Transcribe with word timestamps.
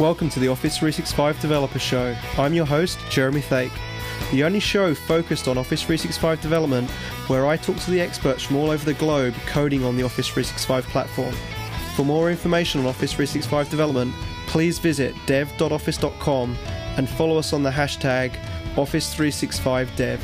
Welcome 0.00 0.28
to 0.30 0.40
the 0.40 0.48
Office 0.48 0.76
365 0.76 1.40
Developer 1.40 1.78
Show. 1.78 2.16
I'm 2.36 2.52
your 2.52 2.66
host, 2.66 2.98
Jeremy 3.10 3.40
Thake, 3.40 3.70
the 4.32 4.42
only 4.42 4.58
show 4.58 4.92
focused 4.92 5.46
on 5.46 5.56
Office 5.56 5.82
365 5.82 6.40
development 6.40 6.90
where 7.28 7.46
I 7.46 7.56
talk 7.56 7.76
to 7.76 7.92
the 7.92 8.00
experts 8.00 8.42
from 8.42 8.56
all 8.56 8.70
over 8.70 8.84
the 8.84 8.94
globe 8.94 9.34
coding 9.46 9.84
on 9.84 9.96
the 9.96 10.02
Office 10.02 10.26
365 10.26 10.84
platform. 10.86 11.32
For 11.94 12.04
more 12.04 12.28
information 12.28 12.80
on 12.80 12.88
Office 12.88 13.12
365 13.12 13.70
development, 13.70 14.12
please 14.48 14.80
visit 14.80 15.14
dev.office.com 15.26 16.56
and 16.96 17.08
follow 17.08 17.38
us 17.38 17.52
on 17.52 17.62
the 17.62 17.70
hashtag 17.70 18.32
Office365Dev. 18.74 20.18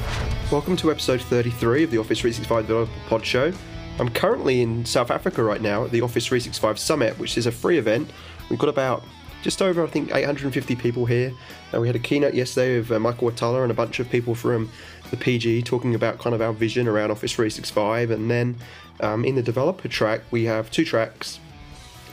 Welcome 0.50 0.76
to 0.78 0.90
episode 0.90 1.20
33 1.20 1.84
of 1.84 1.92
the 1.92 1.98
Office 1.98 2.18
365 2.18 2.66
Developer 2.66 2.92
Pod 3.08 3.24
Show. 3.24 3.52
I'm 4.00 4.08
currently 4.08 4.62
in 4.62 4.84
South 4.84 5.12
Africa 5.12 5.44
right 5.44 5.62
now 5.62 5.84
at 5.84 5.92
the 5.92 6.00
Office 6.00 6.26
365 6.26 6.76
Summit, 6.76 7.16
which 7.20 7.38
is 7.38 7.46
a 7.46 7.52
free 7.52 7.78
event. 7.78 8.10
We've 8.48 8.58
got 8.58 8.68
about 8.68 9.04
just 9.42 9.62
over, 9.62 9.82
I 9.82 9.86
think, 9.86 10.14
850 10.14 10.76
people 10.76 11.06
here. 11.06 11.32
Uh, 11.72 11.80
we 11.80 11.86
had 11.86 11.96
a 11.96 12.00
keynote 12.00 12.34
yesterday 12.34 12.78
with 12.78 12.90
uh, 12.90 12.98
Michael 12.98 13.30
Watala 13.30 13.62
and 13.62 13.70
a 13.70 13.74
bunch 13.74 13.98
of 14.00 14.10
people 14.10 14.34
from 14.34 14.70
the 15.10 15.16
PG 15.16 15.62
talking 15.62 15.94
about 15.94 16.18
kind 16.18 16.34
of 16.34 16.42
our 16.42 16.52
vision 16.52 16.86
around 16.86 17.10
Office 17.10 17.32
365. 17.32 18.10
And 18.10 18.30
then 18.30 18.56
um, 19.00 19.24
in 19.24 19.34
the 19.34 19.42
developer 19.42 19.88
track, 19.88 20.20
we 20.30 20.44
have 20.44 20.70
two 20.70 20.84
tracks, 20.84 21.40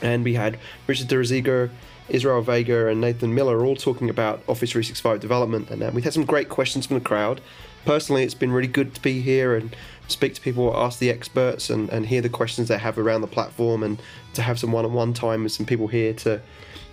and 0.00 0.24
we 0.24 0.34
had 0.34 0.58
Richard 0.86 1.08
diZerega, 1.08 1.70
Israel 2.08 2.40
Vega, 2.40 2.88
and 2.88 3.00
Nathan 3.00 3.34
Miller 3.34 3.64
all 3.64 3.76
talking 3.76 4.08
about 4.08 4.42
Office 4.48 4.70
365 4.70 5.20
development. 5.20 5.70
And 5.70 5.82
uh, 5.82 5.90
we've 5.92 6.04
had 6.04 6.14
some 6.14 6.24
great 6.24 6.48
questions 6.48 6.86
from 6.86 6.94
the 6.98 7.04
crowd. 7.04 7.40
Personally, 7.84 8.24
it's 8.24 8.34
been 8.34 8.52
really 8.52 8.68
good 8.68 8.94
to 8.94 9.02
be 9.02 9.20
here 9.20 9.54
and 9.54 9.76
speak 10.08 10.34
to 10.34 10.40
people, 10.40 10.74
ask 10.74 10.98
the 10.98 11.10
experts, 11.10 11.68
and, 11.68 11.90
and 11.90 12.06
hear 12.06 12.22
the 12.22 12.28
questions 12.30 12.68
they 12.68 12.78
have 12.78 12.98
around 12.98 13.20
the 13.20 13.26
platform, 13.26 13.82
and 13.82 14.00
to 14.32 14.42
have 14.42 14.58
some 14.58 14.72
one 14.72 14.86
on 14.86 14.94
one 14.94 15.12
time 15.12 15.42
with 15.42 15.52
some 15.52 15.66
people 15.66 15.88
here 15.88 16.14
to 16.14 16.40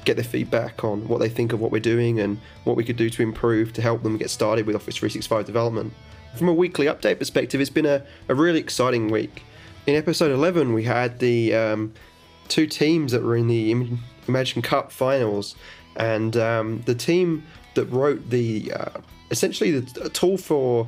get 0.06 0.16
their 0.16 0.24
feedback 0.26 0.84
on 0.84 1.08
what 1.08 1.20
they 1.20 1.30
think 1.30 1.52
of 1.52 1.60
what 1.60 1.72
we're 1.72 1.80
doing 1.80 2.20
and 2.20 2.40
what 2.64 2.76
we 2.76 2.84
could 2.84 2.96
do 2.96 3.10
to 3.10 3.22
improve 3.22 3.74
to 3.74 3.82
help 3.82 4.04
them 4.04 4.18
get 4.18 4.30
started 4.30 4.66
with 4.66 4.76
Office 4.76 4.96
365 4.96 5.46
development. 5.46 5.94
From 6.36 6.48
a 6.48 6.54
weekly 6.54 6.86
update 6.86 7.20
perspective, 7.20 7.62
it's 7.62 7.70
been 7.70 7.86
a, 7.86 8.04
a 8.30 8.36
really 8.36 8.60
exciting 8.60 9.10
week. 9.10 9.44
In 9.88 9.96
episode 9.96 10.32
11, 10.32 10.74
we 10.74 10.84
had 10.84 11.20
the 11.20 11.54
um, 11.54 11.94
two 12.48 12.68
teams 12.68 13.12
that 13.12 13.24
were 13.24 13.36
in 13.36 13.48
the 13.48 13.98
Imagine 14.28 14.62
Cup 14.62 14.92
finals, 14.92 15.56
and 15.96 16.36
um, 16.38 16.82
the 16.86 16.96
team 16.96 17.44
that 17.76 17.86
wrote 17.86 18.30
the 18.30 18.72
uh, 18.74 19.00
essentially 19.32 19.72
the 19.72 20.10
tool 20.10 20.38
for 20.38 20.88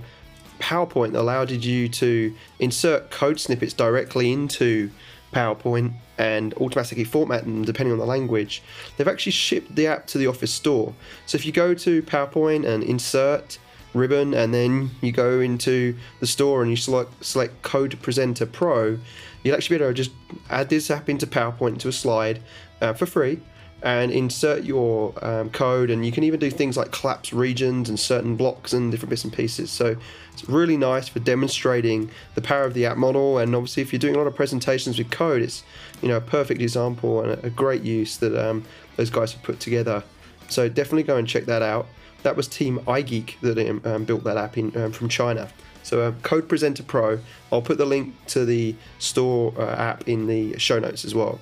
PowerPoint 0.59 1.13
that 1.13 1.21
allowed 1.21 1.52
you 1.52 1.87
to 1.89 2.35
insert 2.59 3.11
code 3.11 3.39
snippets 3.39 3.73
directly 3.73 4.31
into 4.31 4.89
PowerPoint 5.38 5.93
and 6.17 6.53
automatically 6.55 7.03
format 7.03 7.43
them 7.43 7.63
depending 7.63 7.93
on 7.93 7.99
the 7.99 8.05
language. 8.05 8.63
They've 8.95 9.07
actually 9.07 9.33
shipped 9.33 9.75
the 9.75 9.85
app 9.85 10.07
to 10.07 10.17
the 10.17 10.25
Office 10.25 10.52
store. 10.52 10.93
So 11.27 11.35
if 11.35 11.45
you 11.45 11.52
go 11.52 11.75
to 11.75 12.02
PowerPoint 12.02 12.67
and 12.67 12.83
insert 12.83 13.59
ribbon 13.93 14.33
and 14.33 14.53
then 14.53 14.91
you 15.02 15.11
go 15.11 15.39
into 15.39 15.95
the 16.19 16.27
store 16.27 16.61
and 16.61 16.71
you 16.71 16.77
select, 16.77 17.23
select 17.23 17.61
Code 17.61 18.02
Presenter 18.02 18.47
Pro, 18.47 18.97
you'll 19.43 19.55
actually 19.55 19.77
be 19.77 19.83
able 19.83 19.93
to 19.93 20.03
just 20.03 20.11
add 20.49 20.69
this 20.69 20.89
app 20.89 21.08
into 21.08 21.27
PowerPoint 21.27 21.77
to 21.80 21.88
a 21.88 21.91
slide 21.91 22.41
uh, 22.81 22.93
for 22.93 23.05
free 23.05 23.39
and 23.83 24.11
insert 24.11 24.64
your 24.64 25.14
um, 25.23 25.50
code 25.52 25.92
and 25.92 26.06
you 26.06 26.11
can 26.11 26.23
even 26.23 26.39
do 26.39 26.50
things 26.50 26.75
like 26.75 26.92
collapse 26.92 27.31
regions 27.31 27.89
and 27.89 28.00
certain 28.00 28.36
blocks 28.36 28.73
and 28.73 28.92
different 28.92 29.11
bits 29.11 29.23
and 29.23 29.31
pieces. 29.31 29.70
So 29.70 29.95
it's 30.33 30.50
really 30.50 30.78
nice 30.78 31.08
for 31.08 31.20
demonstrating 31.20 32.09
the 32.33 32.42
power 32.42 32.64
of 32.64 32.73
the 32.73 32.87
app 32.87 32.98
model. 32.98 33.37
And 33.37 33.55
obviously 33.55 33.83
if 33.83 33.93
you're 33.93 33.99
doing 33.99 34.16
a 34.16 34.17
lot 34.17 34.27
of 34.27 34.36
presentations 34.36 34.98
with 34.98 35.11
code 35.11 35.43
it's 35.43 35.64
you 36.02 36.08
know 36.08 36.17
a 36.17 36.21
perfect 36.21 36.61
example 36.61 37.21
and 37.21 37.43
a, 37.43 37.49
great 37.49 37.83
use 37.83 38.17
that 38.17 38.36
um, 38.36 38.66
those 38.95 39.10
guys 39.10 39.33
have 39.33 39.43
put 39.43 39.60
together. 39.60 40.04
So 40.49 40.70
definitely 40.70 41.04
go 41.04 41.17
and 41.17 41.27
check 41.27 41.45
that 41.45 41.61
out. 41.61 41.87
That 42.23 42.36
was 42.36 42.48
team 42.48 42.80
iGeek 42.87 43.39
that 43.42 43.60
um, 43.70 43.82
um 43.86 44.05
built 44.05 44.23
that 44.23 44.37
app 44.37 44.58
in 44.58 44.76
um, 44.76 44.92
from 44.92 45.08
China. 45.08 45.49
So 45.83 46.02
uh, 46.02 46.14
Code 46.23 46.49
Presenter 46.49 46.83
Pro 46.83 47.20
I'll 47.52 47.61
put 47.61 47.77
the 47.77 47.86
link 47.86 48.16
to 48.27 48.43
the 48.43 48.76
store 48.98 49.54
uh, 49.55 49.76
app 49.76 50.08
in 50.08 50.26
the 50.26 50.58
show 50.58 50.80
notes 50.80 51.05
as 51.05 51.14
well 51.14 51.39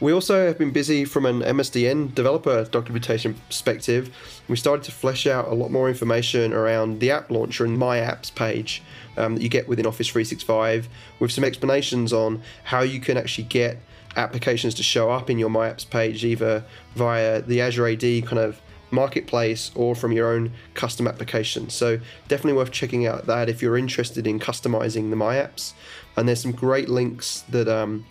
we 0.00 0.12
also 0.12 0.46
have 0.46 0.56
been 0.56 0.70
busy 0.70 1.04
from 1.04 1.26
an 1.26 1.40
MSDN 1.42 2.14
developer 2.14 2.64
documentation 2.64 3.34
perspective. 3.48 4.10
We 4.48 4.56
started 4.56 4.82
to 4.84 4.92
flesh 4.92 5.26
out 5.26 5.48
a 5.48 5.54
lot 5.54 5.70
more 5.70 5.88
information 5.88 6.54
around 6.54 7.00
the 7.00 7.10
app 7.10 7.30
launcher 7.30 7.66
and 7.66 7.76
My 7.76 7.98
Apps 7.98 8.34
page 8.34 8.82
um, 9.18 9.34
that 9.34 9.42
you 9.42 9.50
get 9.50 9.68
within 9.68 9.86
Office 9.86 10.08
365 10.08 10.88
with 11.18 11.30
some 11.30 11.44
explanations 11.44 12.14
on 12.14 12.42
how 12.64 12.80
you 12.80 12.98
can 12.98 13.18
actually 13.18 13.44
get 13.44 13.76
applications 14.16 14.74
to 14.74 14.82
show 14.82 15.10
up 15.10 15.28
in 15.28 15.38
your 15.38 15.50
My 15.50 15.68
Apps 15.68 15.88
page 15.88 16.24
either 16.24 16.64
via 16.94 17.42
the 17.42 17.60
Azure 17.60 17.88
AD 17.88 18.00
kind 18.00 18.38
of 18.38 18.60
marketplace 18.90 19.70
or 19.74 19.94
from 19.94 20.12
your 20.12 20.32
own 20.32 20.52
custom 20.74 21.06
application. 21.06 21.68
So 21.68 22.00
definitely 22.26 22.54
worth 22.54 22.72
checking 22.72 23.06
out 23.06 23.26
that 23.26 23.48
if 23.48 23.62
you're 23.62 23.76
interested 23.76 24.26
in 24.26 24.40
customizing 24.40 25.10
the 25.10 25.16
My 25.16 25.36
Apps. 25.36 25.74
And 26.16 26.26
there's 26.26 26.40
some 26.40 26.52
great 26.52 26.88
links 26.88 27.42
that 27.50 27.68
um, 27.68 28.04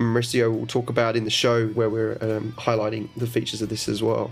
Mauricio 0.00 0.50
will 0.50 0.66
talk 0.66 0.88
about 0.88 1.14
in 1.14 1.24
the 1.24 1.30
show 1.30 1.68
where 1.68 1.90
we're 1.90 2.16
um, 2.20 2.52
highlighting 2.58 3.08
the 3.16 3.26
features 3.26 3.60
of 3.62 3.68
this 3.68 3.88
as 3.88 4.02
well. 4.02 4.30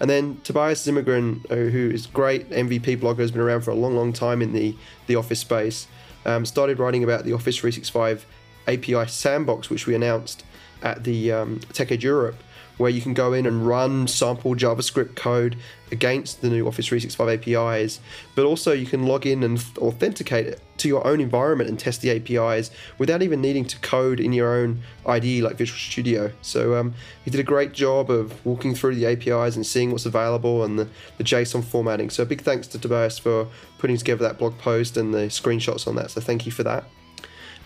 And 0.00 0.08
then 0.08 0.40
Tobias 0.42 0.86
Zimmergren, 0.86 1.44
uh, 1.50 1.70
who 1.70 1.90
is 1.90 2.06
great 2.06 2.48
MVP 2.50 2.98
blogger, 2.98 3.18
has 3.18 3.30
been 3.30 3.40
around 3.40 3.62
for 3.62 3.70
a 3.70 3.74
long, 3.74 3.94
long 3.94 4.12
time 4.12 4.42
in 4.42 4.52
the, 4.52 4.76
the 5.06 5.16
office 5.16 5.40
space, 5.40 5.86
um, 6.26 6.44
started 6.44 6.78
writing 6.78 7.04
about 7.04 7.24
the 7.24 7.32
Office 7.32 7.56
365 7.58 8.26
API 8.66 9.06
sandbox, 9.06 9.70
which 9.70 9.86
we 9.86 9.94
announced 9.94 10.44
at 10.82 11.04
the 11.04 11.30
um, 11.32 11.60
TechEd 11.72 12.02
Europe 12.02 12.36
where 12.80 12.90
you 12.90 13.02
can 13.02 13.12
go 13.12 13.34
in 13.34 13.44
and 13.44 13.66
run 13.66 14.08
sample 14.08 14.54
JavaScript 14.54 15.14
code 15.14 15.54
against 15.92 16.40
the 16.40 16.48
new 16.48 16.66
Office 16.66 16.86
365 16.86 17.46
APIs, 17.46 18.00
but 18.34 18.46
also 18.46 18.72
you 18.72 18.86
can 18.86 19.06
log 19.06 19.26
in 19.26 19.42
and 19.42 19.62
authenticate 19.76 20.56
to 20.78 20.88
your 20.88 21.06
own 21.06 21.20
environment 21.20 21.68
and 21.68 21.78
test 21.78 22.00
the 22.00 22.10
APIs 22.10 22.70
without 22.96 23.20
even 23.20 23.42
needing 23.42 23.66
to 23.66 23.78
code 23.80 24.18
in 24.18 24.32
your 24.32 24.56
own 24.56 24.80
IDE 25.04 25.42
like 25.42 25.56
Visual 25.56 25.78
Studio. 25.78 26.32
So 26.40 26.74
um, 26.74 26.94
he 27.22 27.30
did 27.30 27.38
a 27.38 27.44
great 27.44 27.72
job 27.72 28.10
of 28.10 28.44
walking 28.46 28.74
through 28.74 28.94
the 28.94 29.04
APIs 29.04 29.56
and 29.56 29.66
seeing 29.66 29.90
what's 29.90 30.06
available 30.06 30.64
and 30.64 30.78
the, 30.78 30.88
the 31.18 31.24
JSON 31.24 31.62
formatting. 31.62 32.08
So 32.08 32.22
a 32.22 32.26
big 32.26 32.40
thanks 32.40 32.66
to 32.68 32.78
Tobias 32.78 33.18
for 33.18 33.46
putting 33.76 33.98
together 33.98 34.26
that 34.26 34.38
blog 34.38 34.56
post 34.56 34.96
and 34.96 35.12
the 35.12 35.28
screenshots 35.28 35.86
on 35.86 35.96
that. 35.96 36.12
So 36.12 36.22
thank 36.22 36.46
you 36.46 36.52
for 36.52 36.62
that. 36.62 36.84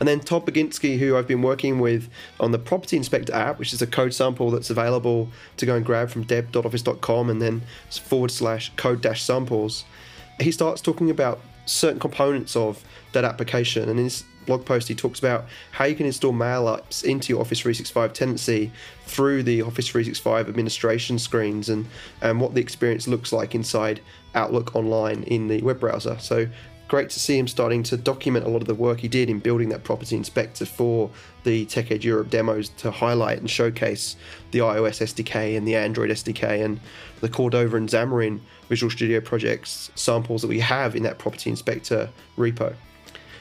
And 0.00 0.08
then 0.08 0.20
Todd 0.20 0.46
Baginski, 0.46 0.98
who 0.98 1.16
I've 1.16 1.28
been 1.28 1.42
working 1.42 1.78
with 1.78 2.08
on 2.40 2.52
the 2.52 2.58
Property 2.58 2.96
Inspector 2.96 3.32
app, 3.32 3.58
which 3.58 3.72
is 3.72 3.80
a 3.80 3.86
code 3.86 4.12
sample 4.12 4.50
that's 4.50 4.70
available 4.70 5.28
to 5.56 5.66
go 5.66 5.76
and 5.76 5.84
grab 5.84 6.10
from 6.10 6.24
dev.office.com 6.24 7.30
and 7.30 7.40
then 7.40 7.62
forward 7.90 8.30
slash 8.30 8.72
code 8.76 9.00
dash 9.00 9.22
samples. 9.22 9.84
He 10.40 10.50
starts 10.50 10.80
talking 10.80 11.10
about 11.10 11.40
certain 11.66 12.00
components 12.00 12.56
of 12.56 12.84
that 13.12 13.24
application. 13.24 13.88
And 13.88 13.98
in 13.98 14.04
his 14.04 14.24
blog 14.46 14.64
post, 14.64 14.88
he 14.88 14.94
talks 14.94 15.18
about 15.18 15.46
how 15.70 15.84
you 15.84 15.94
can 15.94 16.06
install 16.06 16.32
mail 16.32 16.64
apps 16.64 17.04
into 17.04 17.32
your 17.32 17.40
Office 17.40 17.60
365 17.60 18.12
tenancy 18.12 18.72
through 19.06 19.42
the 19.42 19.62
Office 19.62 19.88
365 19.88 20.48
administration 20.48 21.18
screens 21.18 21.68
and, 21.68 21.86
and 22.20 22.40
what 22.40 22.54
the 22.54 22.60
experience 22.60 23.08
looks 23.08 23.32
like 23.32 23.54
inside 23.54 24.00
Outlook 24.34 24.74
Online 24.74 25.22
in 25.24 25.48
the 25.48 25.62
web 25.62 25.80
browser. 25.80 26.16
So 26.18 26.48
great 26.88 27.10
to 27.10 27.20
see 27.20 27.38
him 27.38 27.48
starting 27.48 27.82
to 27.82 27.96
document 27.96 28.46
a 28.46 28.48
lot 28.48 28.60
of 28.60 28.68
the 28.68 28.74
work 28.74 29.00
he 29.00 29.08
did 29.08 29.30
in 29.30 29.38
building 29.38 29.68
that 29.70 29.84
property 29.84 30.16
inspector 30.16 30.66
for 30.66 31.10
the 31.44 31.66
TechEd 31.66 32.04
Europe 32.04 32.30
demos 32.30 32.68
to 32.70 32.90
highlight 32.90 33.38
and 33.38 33.50
showcase 33.50 34.16
the 34.50 34.60
iOS 34.60 35.00
SDK 35.02 35.56
and 35.56 35.66
the 35.66 35.76
Android 35.76 36.10
SDK 36.10 36.64
and 36.64 36.80
the 37.20 37.28
Cordova 37.28 37.76
and 37.76 37.88
Xamarin 37.88 38.40
Visual 38.68 38.90
Studio 38.90 39.20
projects 39.20 39.90
samples 39.94 40.42
that 40.42 40.48
we 40.48 40.60
have 40.60 40.94
in 40.94 41.02
that 41.02 41.18
property 41.18 41.50
inspector 41.50 42.10
repo. 42.36 42.74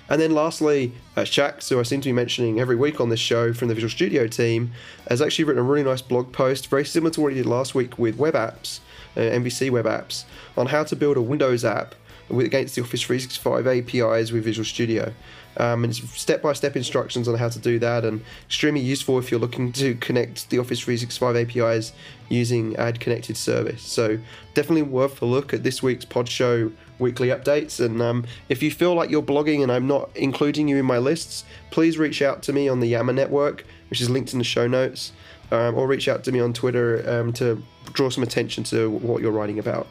And 0.10 0.22
then 0.22 0.32
lastly, 0.32 0.92
uh, 1.16 1.24
Chaks, 1.24 1.70
who 1.70 1.80
I 1.80 1.84
seem 1.84 2.02
to 2.02 2.10
be 2.10 2.14
mentioning 2.14 2.60
every 2.60 2.76
week 2.76 3.00
on 3.00 3.10
this 3.10 3.22
show 3.22 3.54
from 3.54 3.70
the 3.70 3.74
Visual 3.74 3.90
Studio 3.90 4.28
team, 4.28 4.72
has 5.08 5.22
actually 5.22 5.46
written 5.46 5.62
a 5.62 5.64
really 5.64 5.84
nice 5.84 6.02
blog 6.02 6.32
post, 6.34 6.68
very 6.68 6.86
similar 6.86 7.12
to 7.12 7.22
what 7.22 7.32
he 7.32 7.38
did 7.38 7.46
last 7.46 7.74
week 7.74 7.98
with 7.98 8.18
web 8.18 8.34
apps, 8.34 8.82
uh, 9.16 9.22
MVC 9.22 9.70
web 9.70 9.86
apps, 9.86 10.26
on 10.58 10.68
how 10.68 10.84
to 10.84 10.96
build 10.96 11.16
a 11.16 11.22
Windows 11.22 11.64
app 11.64 11.96
against 12.30 12.76
the 12.76 12.82
Office 12.82 13.02
365 13.02 13.68
APIs 13.68 14.32
with 14.32 14.44
Visual 14.44 14.66
Studio. 14.66 15.14
Um, 15.58 15.84
and 15.84 15.92
it's 15.92 16.20
step 16.20 16.42
by 16.42 16.54
step 16.54 16.76
instructions 16.76 17.28
on 17.28 17.36
how 17.36 17.50
to 17.50 17.60
do 17.60 17.78
that, 17.80 18.04
and 18.06 18.24
extremely 18.46 18.82
useful 18.82 19.20
if 19.20 19.30
you're 19.30 19.40
looking 19.40 19.72
to 19.74 19.96
connect 19.96 20.50
the 20.50 20.58
Office 20.58 20.80
365 20.80 21.36
APIs 21.36 21.94
using 22.30 22.76
Add 22.78 23.00
Connected 23.00 23.38
Service. 23.38 23.84
So, 23.84 24.18
definitely 24.56 24.82
worth 24.82 25.22
a 25.22 25.26
look 25.26 25.54
at 25.54 25.64
this 25.64 25.84
week's 25.84 26.06
Pod 26.06 26.28
Show 26.28 26.72
weekly 27.00 27.28
updates. 27.28 27.84
And 27.84 28.02
um, 28.02 28.26
if 28.50 28.64
you 28.64 28.72
feel 28.72 28.96
like 28.96 29.10
you're 29.10 29.22
blogging 29.22 29.62
and 29.62 29.72
I'm 29.72 29.88
not 29.88 30.10
including 30.16 30.68
you 30.68 30.78
in 30.78 30.86
my 30.86 30.98
lists, 30.98 31.44
please 31.70 31.98
reach 31.98 32.22
out 32.22 32.42
to 32.44 32.54
me 32.54 32.68
on 32.68 32.80
the 32.80 32.88
Yammer 32.88 33.14
Network, 33.14 33.66
which 33.90 34.02
is 34.02 34.10
linked 34.10 34.34
in 34.34 34.40
the 34.40 34.46
show 34.46 34.68
notes, 34.68 35.12
um, 35.52 35.76
or 35.76 35.88
reach 35.88 36.08
out 36.08 36.24
to 36.24 36.32
me 36.32 36.40
on 36.40 36.54
Twitter 36.54 37.08
um, 37.08 37.34
to 37.34 37.62
draw 37.92 38.10
some 38.10 38.24
attention 38.24 38.64
to 38.66 38.90
what 38.90 39.22
you're 39.22 39.32
writing 39.32 39.60
about. 39.60 39.88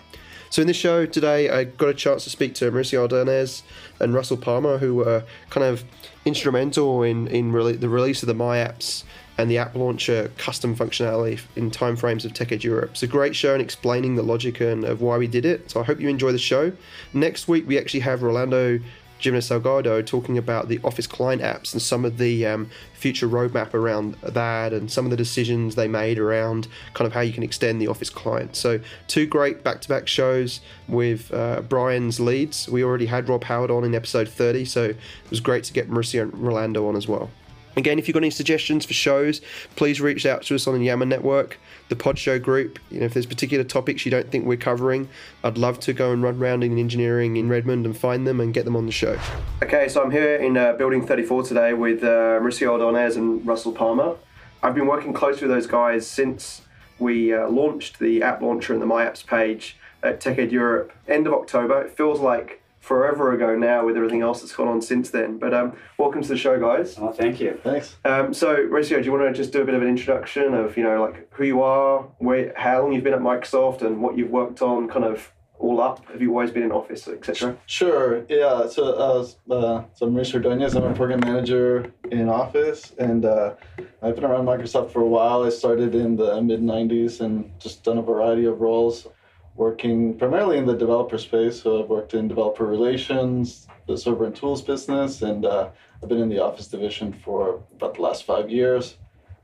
So 0.53 0.61
in 0.61 0.69
this 0.69 0.77
show 0.77 1.07
today, 1.07 1.49
I 1.49 1.65
got 1.65 1.89
a 1.89 1.95
chance 1.95 2.25
to 2.25 2.31
speak 2.31 2.55
to 2.57 2.71
Mauricio 2.71 2.99
Ordonez 2.99 3.63
and 3.99 4.13
Russell 4.13 4.37
Palmer, 4.37 4.77
who 4.77 4.97
were 4.97 5.25
kind 5.49 5.65
of 5.65 5.83
instrumental 6.27 7.03
in 7.03 7.27
in 7.29 7.53
re- 7.53 7.73
the 7.73 7.89
release 7.89 8.23
of 8.23 8.27
the 8.27 8.35
My 8.35 8.59
Apps 8.59 9.05
and 9.39 9.51
the 9.51 9.57
app 9.57 9.75
launcher 9.75 10.31
custom 10.37 10.77
functionality 10.77 11.41
in 11.57 11.71
timeframes 11.71 12.27
of 12.27 12.35
TechEd 12.35 12.65
Europe. 12.65 12.91
It's 12.91 13.03
a 13.03 13.07
great 13.07 13.35
show 13.35 13.55
and 13.55 13.63
explaining 13.63 14.17
the 14.17 14.23
logic 14.23 14.61
and 14.61 14.85
of 14.85 15.01
why 15.01 15.17
we 15.17 15.27
did 15.27 15.47
it. 15.47 15.71
So 15.71 15.81
I 15.81 15.85
hope 15.85 16.01
you 16.01 16.11
enjoy 16.11 16.33
the 16.33 16.39
show. 16.39 16.73
Next 17.15 17.49
week 17.49 17.67
we 17.67 17.79
actually 17.79 18.01
have 18.01 18.23
Rolando 18.23 18.79
Jimenez 19.23 19.49
Salgado 19.49 20.05
talking 20.05 20.37
about 20.37 20.69
the 20.69 20.81
Office 20.83 21.07
client 21.07 21.43
apps 21.43 21.73
and 21.73 21.81
some 21.81 22.05
of 22.05 22.19
the 22.19 22.47
um, 22.47 22.71
future 22.95 23.29
roadmap 23.29 23.75
around 23.75 24.15
that 24.23 24.73
and 24.73 24.91
some 24.91 25.05
of 25.05 25.11
the 25.11 25.17
decisions 25.17 25.75
they 25.75 25.89
made 25.89 26.19
around 26.19 26.69
kind 26.95 27.07
of 27.07 27.13
how 27.13 27.21
you 27.21 27.33
can 27.33 27.43
extend 27.43 27.81
the 27.81 27.89
Office 27.89 28.11
client. 28.11 28.57
So, 28.57 28.81
two 29.09 29.27
great 29.27 29.63
back 29.63 29.81
to 29.83 29.89
back 29.89 30.09
shows 30.09 30.61
with 30.89 31.33
uh, 31.33 31.63
Brian's 31.63 32.21
leads. 32.21 32.69
We 32.69 32.83
already 32.83 33.07
had 33.07 33.29
Rob 33.29 33.45
Howard 33.45 33.71
on 33.71 33.85
in 33.85 33.95
episode 33.95 34.29
30, 34.29 34.65
so 34.65 34.85
it 34.85 34.97
was 35.31 35.41
great 35.41 35.65
to 35.65 35.73
get 35.73 35.91
Mauricio 35.91 36.23
and 36.23 36.39
Rolando 36.39 36.87
on 36.89 36.97
as 36.97 37.07
well. 37.09 37.31
Again, 37.77 37.99
if 37.99 38.07
you've 38.07 38.15
got 38.15 38.21
any 38.21 38.31
suggestions 38.31 38.85
for 38.85 38.93
shows, 38.93 39.41
please 39.77 40.01
reach 40.01 40.27
out 40.27 40.43
to 40.43 40.55
us 40.55 40.67
on 40.67 40.79
the 40.79 40.85
Yammer 40.85 41.07
Network, 41.07 41.59
the 41.89 41.97
Pod 41.97 42.19
Show 42.19 42.39
group. 42.39 42.79
You 42.91 43.01
know, 43.01 43.07
if 43.07 43.15
there's 43.15 43.27
particular 43.27 43.65
topics 43.65 44.05
you 44.05 44.11
don't 44.11 44.31
think 44.31 44.45
we're 44.45 44.57
covering, 44.57 45.09
I'd 45.43 45.59
love 45.59 45.81
to 45.81 45.93
go 45.93 46.13
and 46.13 46.23
run 46.23 46.37
around 46.39 46.65
in 46.65 46.79
engineering 46.79 47.37
in 47.37 47.49
Redmond 47.49 47.87
and 47.87 47.97
find 47.97 48.27
them 48.27 48.41
and 48.41 48.53
get 48.53 48.65
them 48.65 48.77
on 48.77 48.87
the 48.87 48.93
show. 48.93 49.19
Okay, 49.63 49.89
so 49.89 50.03
I'm 50.03 50.11
here 50.11 50.37
in 50.37 50.57
uh, 50.57 50.75
Building 50.75 51.07
34 51.07 51.45
today 51.45 51.73
with 51.73 52.03
uh, 52.03 52.41
Mauricio 52.41 52.69
Ordonez 52.69 53.17
and 53.17 53.47
Russell 53.47 53.73
Palmer. 53.73 54.17
I've 54.63 54.75
been 54.75 54.87
working 54.87 55.13
closely 55.13 55.49
with 55.49 55.57
those 55.57 55.67
guys 55.67 56.07
since 56.07 56.63
we 56.99 57.35
uh, 57.35 57.49
launched 57.49 57.99
the 57.99 58.23
app 58.23 58.41
launcher 58.41 58.73
and 58.73 58.81
the 58.81 58.87
My 58.87 59.05
Apps 59.05 59.27
page 59.27 59.77
at 60.03 60.21
TechEd 60.21 60.53
Europe 60.53 60.93
end 61.09 61.27
of 61.27 61.33
October. 61.33 61.83
It 61.83 61.97
feels 61.97 62.21
like 62.21 62.62
forever 62.83 63.33
ago 63.33 63.55
now 63.55 63.87
with 63.87 63.97
everything 63.97 64.21
else 64.21 64.41
that's 64.41 64.55
gone 64.55 64.69
on 64.69 64.83
since 64.83 65.09
then. 65.11 65.39
But 65.39 65.55
um, 65.55 65.75
welcome 65.99 66.21
to 66.21 66.29
the 66.29 66.37
show, 66.37 66.59
guys. 66.61 66.99
Oh, 66.99 67.13
thank 67.13 67.41
you. 67.41 67.59
Thanks. 67.63 67.97
Um, 68.05 68.35
so, 68.35 68.57
Mauricio, 68.67 68.99
do 68.99 69.05
you 69.05 69.13
want 69.13 69.25
to 69.25 69.33
just 69.33 69.53
do 69.53 69.63
a 69.63 69.65
bit 69.65 69.75
of 69.75 69.83
an 69.83 69.89
introduction 69.89 70.53
of 70.53 70.77
you 70.77 70.83
know 70.83 71.01
like 71.01 71.33
who 71.33 71.45
you 71.45 71.63
are, 71.63 72.01
where, 72.19 72.53
how 72.57 72.83
long 72.83 72.93
you've 72.93 73.05
been 73.05 73.15
at 73.15 73.21
Microsoft, 73.21 73.83
and 73.83 74.03
what 74.03 74.19
you've 74.19 74.31
worked 74.31 74.61
on, 74.61 74.89
kind 74.89 75.05
of 75.05 75.33
all 75.61 75.81
up? 75.81 76.05
Have 76.11 76.21
you 76.21 76.31
always 76.31 76.51
been 76.51 76.65
in 76.65 76.73
Office, 76.73 77.07
etc.? 77.07 77.57
Sure. 77.67 78.25
Yeah. 78.29 78.67
So, 78.67 78.85
uh, 78.85 79.55
uh, 79.55 79.85
so 79.95 80.07
I'm 80.07 80.15
Mauricio 80.15 80.35
Ordonez. 80.35 80.75
I'm 80.75 80.83
a 80.83 80.93
program 80.93 81.21
manager 81.21 81.93
in 82.11 82.29
Office, 82.29 82.93
and 82.99 83.25
uh, 83.25 83.55
I've 84.03 84.17
been 84.17 84.25
around 84.25 84.47
Microsoft 84.47 84.91
for 84.91 85.03
a 85.03 85.09
while. 85.09 85.45
I 85.45 85.51
started 85.51 85.95
in 85.95 86.17
the 86.17 86.43
mid 86.43 86.61
'90s 86.61 87.21
and 87.21 87.49
just 87.61 87.85
done 87.85 87.99
a 87.99 88.03
variety 88.03 88.45
of 88.47 88.61
roles 88.61 89.07
working 89.55 90.17
primarily 90.19 90.59
in 90.59 90.67
the 90.67 90.77
developer 90.77 91.19
space. 91.19 91.63
So 91.63 91.83
I've 91.83 91.89
worked 91.89 92.15
in 92.15 92.29
developer 92.29 92.67
relations, 92.67 93.67
the 93.87 93.97
server 93.97 94.25
and 94.25 94.35
tools 94.35 94.63
business, 94.63 95.23
and 95.23 95.45
uh, 95.45 95.69
I've 96.03 96.09
been 96.09 96.21
in 96.21 96.29
the 96.29 96.43
office 96.43 96.69
division 96.69 97.13
for 97.13 97.63
about 97.75 97.95
the 97.95 98.03
last 98.03 98.25
five 98.25 98.51
years. 98.51 98.97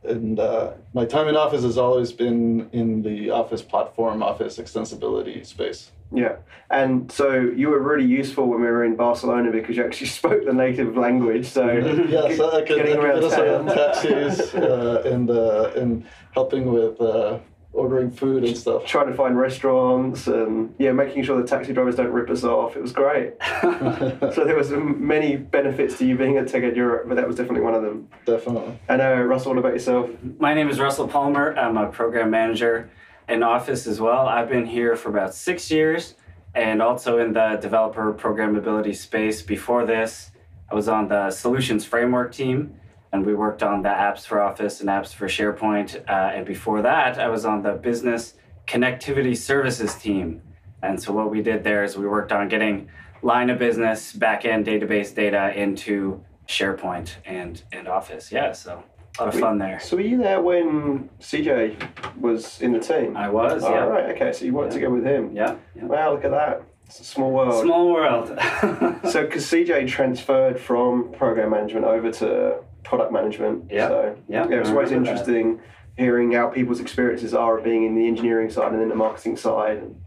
And 0.05 0.39
uh, 0.39 0.73
my 0.95 1.05
time 1.05 1.29
in 1.29 1.37
office 1.37 1.63
has 1.63 1.77
always 1.77 2.13
been 2.13 2.69
in 2.73 3.03
the 3.03 3.31
office 3.31 3.63
platform, 3.63 4.23
office 4.23 4.59
extensibility 4.59 5.45
space. 5.45 5.91
Yeah, 6.11 6.37
and 6.71 7.13
so 7.13 7.33
you 7.33 7.69
were 7.69 7.81
really 7.81 8.07
useful 8.07 8.47
when 8.47 8.61
we 8.61 8.67
were 8.67 8.85
in 8.85 8.97
Barcelona 8.97 9.51
because 9.51 9.77
you 9.77 9.85
actually 9.85 10.07
spoke 10.21 10.45
the 10.45 10.53
native 10.53 10.97
language. 10.97 11.47
So 11.47 11.67
yeah, 12.09 12.23
I 12.23 12.37
could, 12.37 12.55
I 12.55 12.63
could 12.63 12.87
get 12.87 13.25
us 13.25 13.35
around 13.35 13.67
taxis 13.67 14.55
uh, 14.55 15.03
and 15.05 15.31
uh, 15.31 15.73
and 15.77 16.07
helping 16.33 16.73
with 16.73 16.99
uh, 17.01 17.39
ordering 17.73 18.11
food 18.11 18.45
and 18.45 18.57
stuff. 18.57 18.85
Trying 18.87 19.09
to 19.09 19.15
find 19.15 19.39
restaurants 19.39 20.27
and 20.27 20.75
yeah, 20.79 20.93
making 20.93 21.23
sure 21.25 21.41
the 21.41 21.47
taxi 21.47 21.73
drivers 21.73 21.97
don't 21.97 22.11
rip 22.11 22.31
us 22.31 22.45
off. 22.45 22.77
It 22.77 22.83
was 22.83 22.93
great. 22.93 23.35
so 23.61 24.45
there 24.45 24.57
was 24.57 24.71
many 24.71 25.37
benefits 25.37 25.99
to 25.99 26.07
you 26.07 26.17
being 26.17 26.39
at 26.39 26.47
TechEd 26.47 26.77
Europe, 26.77 27.09
but 27.09 27.17
that 27.17 27.27
was 27.27 27.37
definitely 27.37 27.63
one 27.63 27.75
of 27.75 27.83
them. 27.83 28.09
Definitely. 28.25 28.79
And 28.89 29.03
uh, 29.03 29.23
Russell, 29.23 29.53
what 29.53 29.59
about 29.59 29.73
yourself? 29.75 30.11
My 30.39 30.55
name 30.55 30.69
is 30.69 30.81
Russell 30.81 31.09
Palmer. 31.09 31.55
I'm 31.57 31.77
a 31.77 31.89
program 31.89 32.31
manager 32.31 32.91
in 33.29 33.43
Office 33.43 33.87
as 33.87 34.01
well. 34.01 34.27
I've 34.27 34.49
been 34.49 34.67
here 34.67 34.97
for 34.97 35.11
about 35.11 35.35
six 35.35 35.71
years 35.71 36.15
and 36.55 36.81
also 36.81 37.19
in 37.19 37.35
the 37.35 37.59
developer 37.61 38.13
programmability 38.15 38.97
space. 38.97 39.43
Before 39.43 39.85
this, 39.85 40.31
I 40.71 40.75
was 40.75 40.89
on 40.89 41.09
the 41.09 41.31
solutions 41.31 41.85
framework 41.85 42.33
team 42.33 42.75
and 43.13 43.25
we 43.25 43.35
worked 43.35 43.63
on 43.63 43.83
the 43.83 43.89
apps 43.89 44.27
for 44.27 44.41
Office 44.41 44.81
and 44.81 44.89
apps 44.89 45.15
for 45.15 45.27
SharePoint. 45.27 46.09
Uh, 46.09 46.37
and 46.37 46.47
before 46.47 46.83
that, 46.83 47.19
I 47.19 47.29
was 47.29 47.45
on 47.45 47.63
the 47.63 47.73
business 47.73 48.35
connectivity 48.67 49.37
services 49.37 49.95
team. 49.95 50.43
And 50.83 51.03
so 51.03 51.13
what 51.13 51.31
we 51.31 51.43
did 51.43 51.65
there 51.65 51.85
is 51.85 51.97
we 51.97 52.07
worked 52.07 52.33
on 52.33 52.49
getting 52.49 52.89
line 53.23 53.51
of 53.51 53.59
business 53.59 54.13
backend 54.13 54.67
database 54.67 55.15
data 55.15 55.53
into 55.59 56.23
SharePoint 56.47 57.17
and, 57.25 57.63
and 57.73 57.89
Office. 57.89 58.31
Yeah, 58.31 58.53
so 58.53 58.85
a 59.19 59.25
lot 59.25 59.35
of 59.35 59.41
fun 59.41 59.59
there. 59.59 59.81
So 59.81 59.97
were 59.97 60.03
you 60.03 60.19
there 60.19 60.41
when 60.41 61.09
CJ 61.21 62.19
was 62.19 62.61
in 62.61 62.73
the 62.73 62.79
team? 62.79 63.17
I 63.17 63.29
was, 63.29 63.65
oh, 63.65 63.71
yeah. 63.71 63.85
Right, 63.85 64.15
okay, 64.15 64.33
so 64.33 64.45
you 64.45 64.53
worked 64.53 64.73
yeah. 64.73 64.75
together 64.75 64.95
with 64.95 65.05
him. 65.05 65.35
Yeah, 65.35 65.57
yeah. 65.75 65.85
Wow, 65.85 66.13
look 66.13 66.25
at 66.25 66.31
that. 66.31 66.63
It's 66.89 67.01
a 67.01 67.05
small 67.05 67.31
world. 67.31 67.63
Small 67.63 67.93
world. 67.93 68.29
so, 69.11 69.27
because 69.27 69.45
CJ 69.45 69.89
transferred 69.89 70.59
from 70.59 71.13
program 71.13 71.51
management 71.51 71.85
over 71.85 72.11
to 72.13 72.61
product 72.83 73.13
management. 73.13 73.71
Yeah. 73.71 73.89
So, 73.89 74.19
yeah. 74.27 74.49
yeah 74.49 74.61
it's 74.61 74.71
always 74.71 74.91
interesting 74.91 75.59
that. 75.59 75.65
hearing 75.99 76.33
how 76.33 76.49
people's 76.49 76.81
experiences 76.81 77.35
are 77.35 77.59
of 77.59 77.65
being 77.65 77.85
in 77.85 77.95
the 77.95 78.07
engineering 78.07 78.49
side 78.49 78.73
and 78.73 78.81
then 78.81 78.89
the 78.89 78.95
marketing 78.95 79.37
side 79.37 79.77
and 79.77 80.01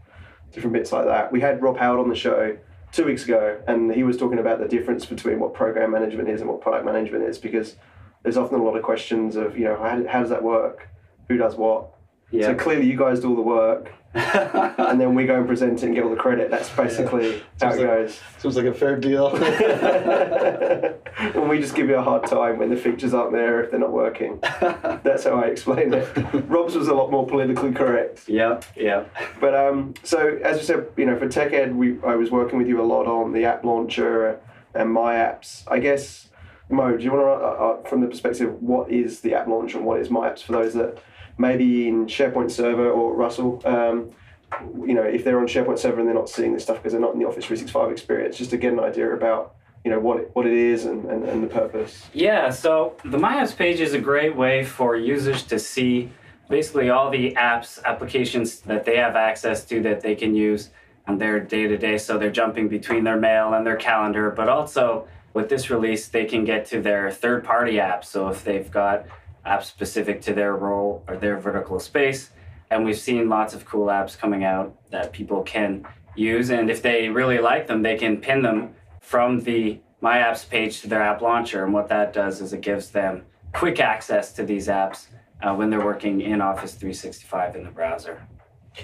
different 0.50 0.72
bits 0.72 0.90
like 0.90 1.04
that. 1.06 1.30
We 1.30 1.40
had 1.40 1.62
Rob 1.62 1.76
Howard 1.76 2.00
on 2.00 2.08
the 2.08 2.16
show 2.16 2.58
two 2.90 3.04
weeks 3.04 3.24
ago, 3.24 3.62
and 3.68 3.94
he 3.94 4.02
was 4.02 4.16
talking 4.16 4.40
about 4.40 4.58
the 4.58 4.66
difference 4.66 5.06
between 5.06 5.38
what 5.38 5.54
program 5.54 5.92
management 5.92 6.28
is 6.28 6.40
and 6.40 6.50
what 6.50 6.60
product 6.60 6.84
management 6.84 7.22
is 7.24 7.38
because 7.38 7.76
there's 8.24 8.36
often 8.36 8.58
a 8.58 8.62
lot 8.62 8.76
of 8.76 8.82
questions 8.82 9.36
of, 9.36 9.56
you 9.56 9.64
know, 9.64 9.76
how, 9.76 10.04
how 10.08 10.20
does 10.20 10.30
that 10.30 10.42
work? 10.42 10.88
Who 11.28 11.36
does 11.36 11.54
what? 11.54 11.94
Yeah. 12.32 12.46
So 12.46 12.54
clearly, 12.54 12.86
you 12.86 12.96
guys 12.96 13.20
do 13.20 13.28
all 13.28 13.36
the 13.36 13.42
work, 13.42 13.92
and 14.14 14.98
then 14.98 15.14
we 15.14 15.26
go 15.26 15.36
and 15.36 15.46
present 15.46 15.82
it 15.82 15.86
and 15.86 15.94
get 15.94 16.02
all 16.02 16.10
the 16.10 16.16
credit. 16.16 16.50
That's 16.50 16.70
basically 16.70 17.42
how 17.60 17.72
it 17.72 17.76
like, 17.76 17.86
goes. 17.86 18.20
Seems 18.38 18.56
like 18.56 18.64
a 18.64 18.74
fair 18.74 18.96
deal. 18.96 19.28
and 21.18 21.48
we 21.48 21.60
just 21.60 21.74
give 21.74 21.88
you 21.88 21.96
a 21.96 22.02
hard 22.02 22.26
time 22.26 22.58
when 22.58 22.70
the 22.70 22.76
features 22.76 23.12
aren't 23.12 23.32
there 23.32 23.62
if 23.62 23.70
they're 23.70 23.78
not 23.78 23.92
working. 23.92 24.38
That's 24.40 25.24
how 25.24 25.42
I 25.42 25.46
explain 25.46 25.92
it. 25.92 26.08
Rob's 26.48 26.74
was 26.74 26.88
a 26.88 26.94
lot 26.94 27.10
more 27.10 27.26
politically 27.26 27.72
correct. 27.72 28.28
Yeah, 28.28 28.60
yeah. 28.76 29.04
But 29.38 29.54
um, 29.54 29.92
so 30.02 30.38
as 30.42 30.56
we 30.56 30.62
said, 30.62 30.86
you 30.96 31.04
know, 31.04 31.18
for 31.18 31.28
TechEd, 31.28 31.74
we 31.74 31.98
I 32.02 32.16
was 32.16 32.30
working 32.30 32.58
with 32.58 32.66
you 32.66 32.80
a 32.80 32.84
lot 32.84 33.06
on 33.06 33.32
the 33.32 33.44
app 33.44 33.62
launcher 33.62 34.40
and 34.74 34.90
my 34.90 35.14
apps. 35.14 35.64
I 35.68 35.78
guess. 35.78 36.28
Mo, 36.70 36.96
do 36.96 37.04
you 37.04 37.12
want 37.12 37.22
to, 37.22 37.46
uh, 37.46 37.48
uh, 37.50 37.88
from 37.88 38.00
the 38.00 38.06
perspective, 38.06 38.62
what 38.62 38.90
is 38.90 39.20
the 39.20 39.34
app 39.34 39.46
launcher 39.46 39.76
and 39.76 39.86
what 39.86 40.00
is 40.00 40.08
my 40.08 40.30
apps 40.30 40.42
for 40.42 40.52
those 40.52 40.72
that 40.72 41.02
maybe 41.42 41.88
in 41.88 42.06
SharePoint 42.06 42.50
Server 42.50 42.88
or 42.88 43.14
Russell, 43.14 43.60
um, 43.66 44.10
you 44.86 44.94
know, 44.94 45.02
if 45.02 45.24
they're 45.24 45.38
on 45.38 45.46
SharePoint 45.46 45.78
Server 45.78 45.98
and 45.98 46.08
they're 46.08 46.14
not 46.14 46.30
seeing 46.30 46.54
this 46.54 46.62
stuff 46.62 46.76
because 46.78 46.92
they're 46.92 47.00
not 47.00 47.12
in 47.12 47.18
the 47.18 47.26
Office 47.26 47.44
365 47.44 47.90
experience, 47.90 48.38
just 48.38 48.50
to 48.50 48.56
get 48.56 48.72
an 48.72 48.80
idea 48.80 49.12
about 49.12 49.54
you 49.84 49.90
know 49.90 49.98
what 49.98 50.20
it, 50.20 50.30
what 50.34 50.46
it 50.46 50.52
is 50.52 50.84
and, 50.84 51.04
and, 51.06 51.24
and 51.24 51.42
the 51.42 51.48
purpose. 51.48 52.06
Yeah, 52.14 52.50
so 52.50 52.94
the 53.04 53.18
My 53.18 53.34
Apps 53.34 53.56
page 53.56 53.80
is 53.80 53.94
a 53.94 53.98
great 53.98 54.36
way 54.36 54.64
for 54.64 54.96
users 54.96 55.42
to 55.44 55.58
see 55.58 56.08
basically 56.48 56.90
all 56.90 57.10
the 57.10 57.32
apps, 57.32 57.82
applications 57.82 58.60
that 58.60 58.84
they 58.84 58.96
have 58.96 59.16
access 59.16 59.64
to 59.64 59.82
that 59.82 60.00
they 60.00 60.14
can 60.14 60.36
use 60.36 60.70
on 61.08 61.18
their 61.18 61.40
day 61.40 61.66
to 61.66 61.76
day. 61.76 61.98
So 61.98 62.16
they're 62.16 62.30
jumping 62.30 62.68
between 62.68 63.02
their 63.02 63.16
mail 63.16 63.54
and 63.54 63.66
their 63.66 63.76
calendar, 63.76 64.30
but 64.30 64.48
also 64.48 65.08
with 65.34 65.48
this 65.48 65.68
release, 65.68 66.06
they 66.06 66.26
can 66.26 66.44
get 66.44 66.66
to 66.66 66.80
their 66.80 67.10
third 67.10 67.42
party 67.42 67.74
apps. 67.74 68.04
So 68.04 68.28
if 68.28 68.44
they've 68.44 68.70
got 68.70 69.06
apps 69.46 69.64
specific 69.64 70.20
to 70.22 70.34
their 70.34 70.56
role 70.56 71.04
or 71.08 71.16
their 71.16 71.38
vertical 71.38 71.78
space. 71.80 72.30
And 72.70 72.84
we've 72.84 72.98
seen 72.98 73.28
lots 73.28 73.54
of 73.54 73.64
cool 73.64 73.86
apps 73.86 74.16
coming 74.16 74.44
out 74.44 74.74
that 74.90 75.12
people 75.12 75.42
can 75.42 75.86
use. 76.16 76.50
And 76.50 76.70
if 76.70 76.82
they 76.82 77.08
really 77.08 77.38
like 77.38 77.66
them, 77.66 77.82
they 77.82 77.96
can 77.96 78.18
pin 78.18 78.42
them 78.42 78.74
from 79.00 79.40
the 79.40 79.80
My 80.00 80.18
Apps 80.18 80.48
page 80.48 80.80
to 80.80 80.88
their 80.88 81.02
app 81.02 81.20
launcher. 81.20 81.64
And 81.64 81.72
what 81.72 81.88
that 81.88 82.12
does 82.12 82.40
is 82.40 82.52
it 82.52 82.60
gives 82.60 82.90
them 82.90 83.24
quick 83.52 83.80
access 83.80 84.32
to 84.34 84.44
these 84.44 84.68
apps 84.68 85.08
uh, 85.42 85.54
when 85.54 85.70
they're 85.70 85.84
working 85.84 86.20
in 86.20 86.40
Office 86.40 86.74
365 86.74 87.56
in 87.56 87.64
the 87.64 87.70
browser. 87.70 88.26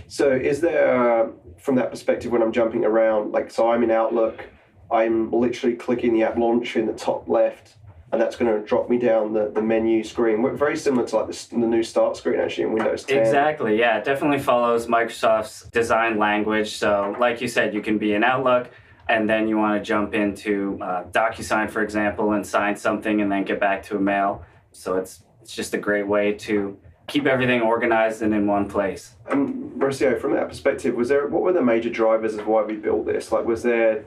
So, 0.07 0.31
is 0.31 0.61
there, 0.61 1.23
uh, 1.23 1.31
from 1.57 1.77
that 1.77 1.91
perspective, 1.91 2.31
when 2.31 2.43
I'm 2.43 2.53
jumping 2.53 2.85
around, 2.85 3.33
like, 3.33 3.51
so 3.51 3.71
I'm 3.71 3.83
in 3.83 3.91
Outlook, 3.91 4.47
I'm 4.91 5.31
literally 5.31 5.77
clicking 5.77 6.13
the 6.13 6.25
app 6.25 6.37
launcher 6.37 6.79
in 6.79 6.87
the 6.87 6.93
top 6.93 7.27
left 7.27 7.78
and 8.11 8.21
that's 8.21 8.37
going 8.37 8.51
to 8.51 8.67
drop 8.67 8.89
me 8.89 8.99
down 8.99 9.33
the, 9.35 9.51
the 9.51 9.61
menu 9.61 10.03
screen. 10.03 10.57
Very 10.57 10.77
similar 10.77 11.07
to 11.09 11.17
like 11.17 11.27
the, 11.27 11.49
the 11.51 11.67
new 11.67 11.83
start 11.83 12.17
screen 12.17 12.41
actually 12.41 12.65
in 12.65 12.73
Windows 12.73 13.05
10. 13.05 13.19
Exactly, 13.19 13.79
yeah. 13.79 13.99
It 13.99 14.05
definitely 14.05 14.39
follows 14.39 14.87
Microsoft's 14.87 15.69
design 15.71 16.19
language. 16.19 16.71
So, 16.77 17.15
like 17.19 17.41
you 17.41 17.49
said, 17.49 17.75
you 17.75 17.83
can 17.83 17.99
be 17.99 18.15
in 18.15 18.25
Outlook 18.25 18.71
and 19.09 19.29
then 19.29 19.47
you 19.47 19.59
want 19.59 19.79
to 19.79 19.87
jump 19.87 20.15
into 20.15 20.79
uh, 20.81 21.05
DocuSign, 21.05 21.71
for 21.71 21.83
example, 21.83 22.33
and 22.33 22.47
sign 22.47 22.77
something 22.77 23.21
and 23.21 23.31
then 23.31 23.45
get 23.45 23.61
back 23.61 23.83
to 23.85 23.97
a 23.97 24.01
mail. 24.01 24.45
So, 24.73 24.97
it's, 24.97 25.25
it's 25.43 25.55
just 25.55 25.75
a 25.75 25.79
great 25.79 26.07
way 26.07 26.33
to 26.33 26.79
keep 27.09 27.27
everything 27.27 27.61
organized 27.61 28.23
and 28.23 28.33
in 28.35 28.47
one 28.47 28.69
place. 28.69 29.17
And 29.31 29.73
Mauricio, 29.73 30.19
from 30.21 30.33
that 30.35 30.49
perspective, 30.49 30.95
was 30.95 31.09
there 31.09 31.27
what 31.27 31.43
were 31.43 31.53
the 31.53 31.63
major 31.63 31.91
drivers 31.91 32.35
of 32.35 32.47
why 32.47 32.63
we 32.63 32.77
built 32.77 33.07
this? 33.07 33.33
Like, 33.33 33.45
was 33.45 33.63
there 33.63 34.05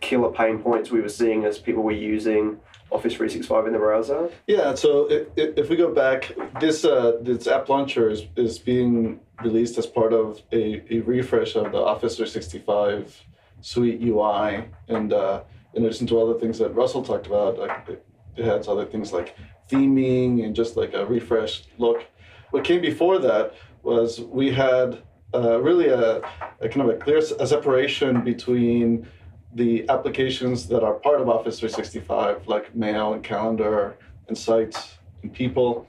killer 0.00 0.30
pain 0.30 0.58
points 0.58 0.90
we 0.90 1.00
were 1.00 1.08
seeing 1.08 1.44
as 1.44 1.58
people 1.58 1.82
were 1.82 1.90
using 1.92 2.58
Office 2.90 3.14
365 3.14 3.66
in 3.66 3.72
the 3.72 3.78
browser? 3.78 4.30
Yeah, 4.46 4.74
so 4.74 5.10
if, 5.10 5.26
if 5.36 5.68
we 5.68 5.76
go 5.76 5.92
back, 5.92 6.32
this 6.60 6.84
uh, 6.84 7.18
this 7.20 7.46
app 7.46 7.68
launcher 7.68 8.08
is, 8.10 8.26
is 8.36 8.58
being 8.58 9.20
released 9.42 9.76
as 9.78 9.86
part 9.86 10.12
of 10.12 10.40
a, 10.52 10.82
a 10.94 11.00
refresh 11.00 11.56
of 11.56 11.72
the 11.72 11.78
Office 11.78 12.16
365 12.16 13.24
suite 13.60 14.00
UI. 14.02 14.64
And 14.88 15.12
uh, 15.12 15.42
in 15.74 15.84
addition 15.84 16.06
to 16.08 16.20
other 16.20 16.38
things 16.38 16.58
that 16.58 16.70
Russell 16.70 17.02
talked 17.02 17.26
about, 17.26 17.58
like 17.58 17.88
it, 17.88 18.06
it 18.36 18.44
has 18.44 18.68
other 18.68 18.84
things 18.84 19.12
like 19.12 19.36
theming 19.70 20.44
and 20.44 20.54
just 20.54 20.76
like 20.76 20.94
a 20.94 21.04
refreshed 21.06 21.68
look. 21.78 22.04
What 22.50 22.64
came 22.64 22.80
before 22.80 23.18
that 23.18 23.54
was 23.82 24.20
we 24.20 24.52
had 24.52 25.02
uh, 25.34 25.60
really 25.60 25.88
a, 25.88 26.18
a, 26.60 26.68
kind 26.68 26.82
of 26.82 26.88
a 26.88 26.96
clear 26.96 27.18
a 27.18 27.46
separation 27.46 28.22
between 28.22 29.08
the 29.56 29.88
applications 29.88 30.68
that 30.68 30.84
are 30.84 30.94
part 30.94 31.18
of 31.20 31.30
Office 31.30 31.58
365, 31.58 32.46
like 32.46 32.76
mail 32.76 33.14
and 33.14 33.24
calendar 33.24 33.96
and 34.28 34.36
sites 34.36 34.98
and 35.22 35.32
people. 35.32 35.88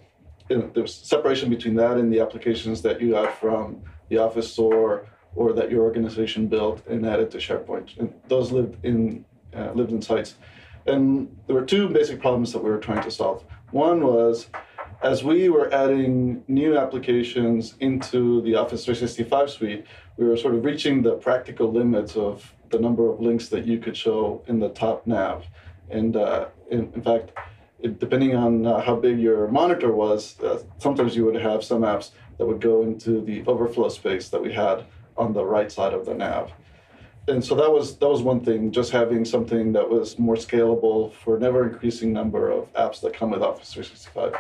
And 0.50 0.74
there's 0.74 0.96
separation 0.96 1.50
between 1.50 1.76
that 1.76 1.98
and 1.98 2.12
the 2.12 2.22
applications 2.22 2.82
that 2.84 3.02
you 3.02 3.12
got 3.12 3.38
from 3.38 3.82
the 4.08 4.20
Office 4.20 4.52
store 4.52 5.06
or 5.36 5.52
that 5.52 5.70
your 5.70 5.84
organization 5.84 6.48
built 6.48 6.88
and 6.88 7.06
added 7.06 7.30
to 7.32 7.38
SharePoint. 7.40 8.00
And 8.00 8.14
those 8.30 8.54
lived 8.54 8.84
in 8.86 9.26
uh, 9.54 9.72
lived 9.74 9.92
in 9.92 10.02
sites. 10.02 10.36
And 10.86 11.36
there 11.46 11.56
were 11.56 11.66
two 11.66 11.90
basic 11.90 12.22
problems 12.22 12.54
that 12.54 12.64
we 12.64 12.70
were 12.70 12.80
trying 12.80 13.04
to 13.04 13.12
solve. 13.12 13.44
One 13.72 14.06
was 14.06 14.48
as 15.04 15.24
we 15.24 15.50
were 15.50 15.72
adding 15.74 16.44
new 16.48 16.78
applications 16.78 17.76
into 17.82 18.42
the 18.44 18.56
Office 18.56 18.86
365 18.86 19.50
suite, 19.50 19.86
we 20.16 20.26
were 20.26 20.38
sort 20.38 20.56
of 20.56 20.64
reaching 20.64 21.02
the 21.02 21.16
practical 21.16 21.72
limits 21.72 22.16
of 22.16 22.54
the 22.70 22.80
number 22.80 23.10
of 23.10 23.20
links 23.20 23.50
that 23.50 23.66
you 23.66 23.80
could 23.80 23.96
show 23.96 24.44
in 24.48 24.60
the 24.60 24.70
top 24.70 25.06
nav. 25.08 25.46
And 25.90 26.16
uh, 26.16 26.48
in, 26.70 26.92
in, 26.94 27.02
fact, 27.02 27.32
it, 27.80 28.00
depending 28.00 28.36
on 28.36 28.66
uh, 28.66 28.82
how 28.82 28.96
big 28.96 29.20
your 29.20 29.48
monitor 29.48 29.92
was, 29.92 30.40
uh, 30.42 30.60
sometimes 30.78 31.16
you 31.16 31.26
would 31.26 31.36
have 31.36 31.64
some 31.64 31.82
apps 31.82 32.12
that 32.38 32.46
would 32.46 32.62
go 32.62 32.84
into 32.84 33.22
the 33.22 33.44
overflow 33.48 33.90
space 33.90 34.30
that 34.30 34.42
we 34.42 34.54
had 34.54 34.86
on 35.16 35.34
the 35.34 35.44
right 35.44 35.72
side 35.72 35.94
of 35.94 36.06
the 36.06 36.14
nav. 36.14 36.52
And 37.30 37.44
so 37.44 37.56
that 37.56 37.70
was 37.70 37.98
that 37.98 38.08
was 38.08 38.22
one 38.22 38.40
thing, 38.40 38.72
just 38.72 38.92
having 38.92 39.26
something 39.26 39.74
that 39.74 39.90
was 39.90 40.18
more 40.18 40.36
scalable 40.36 41.14
for 41.14 41.36
an 41.36 41.44
ever 41.44 41.70
increasing 41.70 42.14
number 42.14 42.50
of 42.50 42.72
apps 42.74 43.02
that 43.02 43.14
come 43.14 43.32
with 43.32 43.42
Office 43.42 43.74
365. 43.74 44.34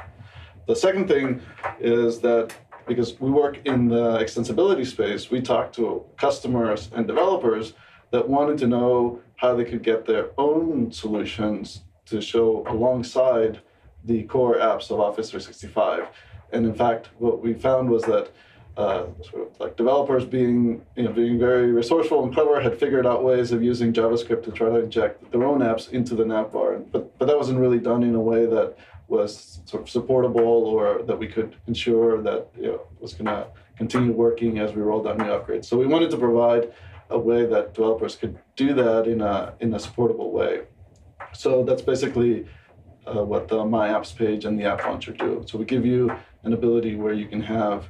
The 0.68 0.76
second 0.76 1.08
thing 1.10 1.42
is 1.82 2.20
that 2.22 2.54
because 2.88 3.20
we 3.20 3.30
work 3.30 3.60
in 3.66 3.90
the 3.90 4.18
extensibility 4.20 4.86
space, 4.86 5.30
we 5.30 5.42
talk 5.42 5.74
to 5.74 6.06
customers 6.18 6.90
and 6.96 7.06
developers 7.06 7.74
that 8.12 8.28
wanted 8.28 8.58
to 8.60 8.68
know 8.68 9.22
how 9.36 9.56
they 9.56 9.66
could 9.66 9.84
get 9.84 10.06
their 10.06 10.30
own 10.38 10.92
solutions 10.92 11.82
to 12.06 12.22
show 12.22 12.66
alongside 12.68 13.60
the 14.06 14.24
core 14.24 14.56
apps 14.56 14.90
of 14.90 15.00
Office 15.00 15.30
365. 15.30 16.08
And 16.52 16.66
in 16.66 16.74
fact, 16.74 17.10
what 17.18 17.44
we 17.44 17.54
found 17.54 17.90
was 17.90 18.04
that 18.04 18.32
uh, 18.78 19.08
sort 19.32 19.48
of 19.48 19.60
like 19.60 19.76
developers 19.76 20.24
being 20.24 20.86
you 20.96 21.04
know 21.04 21.12
being 21.12 21.40
very 21.40 21.72
resourceful 21.72 22.24
and 22.24 22.32
clever 22.32 22.62
had 22.62 22.80
figured 22.80 23.08
out 23.08 23.24
ways 23.24 23.52
of 23.52 23.64
using 23.64 23.92
JavaScript 23.92 24.44
to 24.44 24.52
try 24.52 24.70
to 24.70 24.76
inject 24.76 25.32
their 25.32 25.44
own 25.44 25.62
apps 25.62 25.92
into 25.92 26.14
the 26.14 26.24
navbar. 26.24 26.86
But 26.92 27.18
but 27.18 27.28
that 27.28 27.36
wasn't 27.36 27.60
really 27.60 27.80
done 27.80 28.04
in 28.04 28.14
a 28.14 28.20
way 28.20 28.46
that 28.46 28.78
was 29.08 29.62
sort 29.66 29.84
of 29.84 29.90
supportable 29.90 30.66
or 30.66 31.02
that 31.04 31.18
we 31.18 31.28
could 31.28 31.56
ensure 31.68 32.22
that 32.22 32.50
you 32.56 32.68
know, 32.68 32.82
was 33.00 33.14
going 33.14 33.26
to 33.26 33.48
continue 33.78 34.12
working 34.12 34.60
as 34.60 34.74
we 34.74 34.82
rolled 34.82 35.08
out 35.08 35.18
new 35.18 35.26
upgrades. 35.26 35.66
So 35.66 35.78
we 35.78 35.88
wanted 35.88 36.12
to 36.12 36.18
provide 36.18 36.74
a 37.10 37.20
way 37.20 37.46
that 37.46 37.74
developers 37.74 38.16
could 38.16 38.38
do 38.56 38.74
that 38.74 39.08
in 39.08 39.22
a 39.22 39.54
in 39.60 39.74
a 39.74 39.80
supportable 39.80 40.32
way. 40.32 40.62
So 41.34 41.64
that's 41.64 41.82
basically 41.82 42.48
uh, 43.06 43.24
what 43.24 43.48
the 43.48 43.64
My 43.66 43.90
Apps 43.90 44.16
page 44.16 44.46
and 44.46 44.60
the 44.60 44.66
App 44.66 44.84
Launcher 44.84 45.14
do. 45.14 45.44
So 45.48 45.58
we 45.58 45.66
give 45.66 45.86
you 45.86 46.12
an 46.44 46.54
ability 46.54 46.96
where 46.96 47.14
you 47.14 47.28
can 47.28 47.42
have 47.42 47.90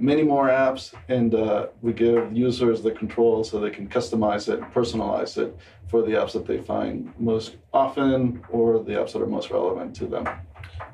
many 0.00 0.22
more 0.22 0.48
apps, 0.48 0.94
and 1.08 1.34
uh, 1.34 1.66
we 1.82 1.92
give 1.92 2.32
users 2.32 2.82
the 2.82 2.90
control 2.90 3.42
so 3.44 3.58
they 3.58 3.70
can 3.70 3.88
customize 3.88 4.52
it, 4.52 4.60
personalize 4.72 5.36
it 5.38 5.56
for 5.88 6.02
the 6.02 6.12
apps 6.12 6.32
that 6.32 6.46
they 6.46 6.58
find 6.58 7.12
most 7.18 7.56
often 7.72 8.42
or 8.50 8.78
the 8.78 8.92
apps 8.92 9.12
that 9.12 9.22
are 9.22 9.26
most 9.26 9.50
relevant 9.50 9.94
to 9.96 10.06
them. 10.06 10.28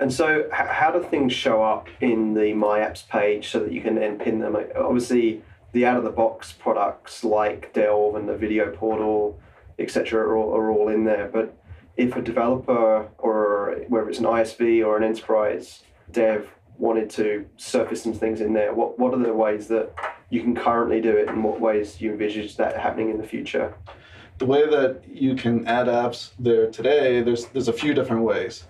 And 0.00 0.12
so, 0.12 0.48
how 0.50 0.90
do 0.90 1.02
things 1.02 1.32
show 1.32 1.62
up 1.62 1.88
in 2.00 2.34
the 2.34 2.52
My 2.54 2.80
Apps 2.80 3.06
page 3.08 3.50
so 3.50 3.60
that 3.60 3.72
you 3.72 3.80
can 3.80 3.94
then 3.94 4.18
pin 4.18 4.40
them? 4.40 4.56
Obviously, 4.76 5.42
the 5.74 5.84
out 5.84 5.98
of 5.98 6.04
the 6.04 6.10
box 6.10 6.52
products 6.52 7.24
like 7.24 7.72
Delve 7.74 8.14
and 8.14 8.28
the 8.28 8.36
video 8.36 8.70
portal, 8.70 9.38
etc., 9.78 10.20
are, 10.20 10.36
are 10.36 10.70
all 10.70 10.88
in 10.88 11.04
there. 11.04 11.28
But 11.30 11.54
if 11.96 12.16
a 12.16 12.22
developer 12.22 13.08
or 13.18 13.84
whether 13.88 14.08
it's 14.08 14.20
an 14.20 14.24
ISV 14.24 14.84
or 14.86 14.96
an 14.96 15.04
enterprise 15.04 15.82
dev 16.10 16.48
wanted 16.78 17.10
to 17.10 17.46
surface 17.56 18.02
some 18.02 18.12
things 18.12 18.40
in 18.40 18.52
there, 18.52 18.72
what, 18.72 18.98
what 18.98 19.12
are 19.12 19.18
the 19.18 19.32
ways 19.32 19.68
that 19.68 19.92
you 20.30 20.42
can 20.42 20.54
currently 20.54 21.00
do 21.00 21.16
it 21.16 21.28
and 21.28 21.42
what 21.42 21.60
ways 21.60 22.00
you 22.00 22.12
envisage 22.12 22.56
that 22.56 22.78
happening 22.78 23.10
in 23.10 23.18
the 23.18 23.26
future? 23.26 23.74
The 24.38 24.46
way 24.46 24.68
that 24.68 25.02
you 25.08 25.34
can 25.34 25.66
add 25.66 25.86
apps 25.86 26.30
there 26.38 26.70
today, 26.70 27.22
there's 27.22 27.46
there's 27.46 27.68
a 27.68 27.72
few 27.72 27.94
different 27.94 28.22
ways. 28.22 28.64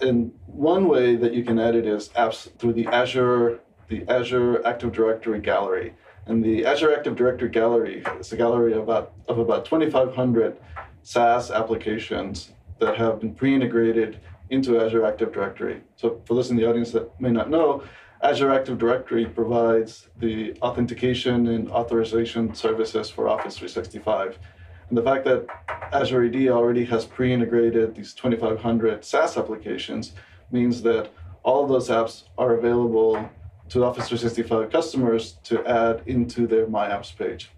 And 0.00 0.32
one 0.46 0.88
way 0.88 1.16
that 1.16 1.34
you 1.34 1.44
can 1.44 1.58
edit 1.58 1.86
is 1.86 2.08
apps 2.10 2.50
through 2.58 2.72
the 2.72 2.86
Azure, 2.86 3.60
the 3.88 4.06
Azure 4.08 4.66
Active 4.66 4.92
Directory 4.92 5.40
gallery. 5.40 5.94
And 6.26 6.44
the 6.44 6.64
Azure 6.64 6.94
Active 6.94 7.16
Directory 7.16 7.48
gallery 7.48 8.04
is 8.18 8.32
a 8.32 8.36
gallery 8.36 8.72
of 8.72 8.82
about, 8.82 9.12
of 9.28 9.38
about 9.38 9.64
2,500 9.64 10.56
SaaS 11.02 11.50
applications 11.50 12.50
that 12.78 12.96
have 12.96 13.20
been 13.20 13.34
pre-integrated 13.34 14.20
into 14.50 14.80
Azure 14.80 15.04
Active 15.04 15.32
Directory. 15.32 15.80
So 15.96 16.20
for 16.24 16.34
those 16.34 16.50
in 16.50 16.56
the 16.56 16.68
audience 16.68 16.90
that 16.92 17.20
may 17.20 17.30
not 17.30 17.50
know, 17.50 17.82
Azure 18.22 18.52
Active 18.52 18.78
Directory 18.78 19.24
provides 19.24 20.08
the 20.18 20.54
authentication 20.60 21.48
and 21.48 21.70
authorization 21.70 22.54
services 22.54 23.08
for 23.08 23.28
Office 23.28 23.56
365. 23.56 24.38
And 24.88 24.98
the 24.98 25.02
fact 25.02 25.24
that 25.24 25.46
Azure 25.92 26.24
AD 26.24 26.48
already 26.48 26.84
has 26.86 27.06
pre-integrated 27.06 27.94
these 27.94 28.12
2,500 28.12 29.04
SaaS 29.04 29.36
applications 29.38 30.12
means 30.50 30.82
that 30.82 31.10
all 31.42 31.62
of 31.62 31.70
those 31.70 31.88
apps 31.88 32.24
are 32.36 32.54
available 32.54 33.30
to 33.70 33.84
Office 33.84 34.08
365 34.08 34.70
customers 34.70 35.38
to 35.44 35.64
add 35.66 36.02
into 36.06 36.46
their 36.46 36.66
My 36.66 36.88
Apps 36.88 37.16
page. 37.16 37.50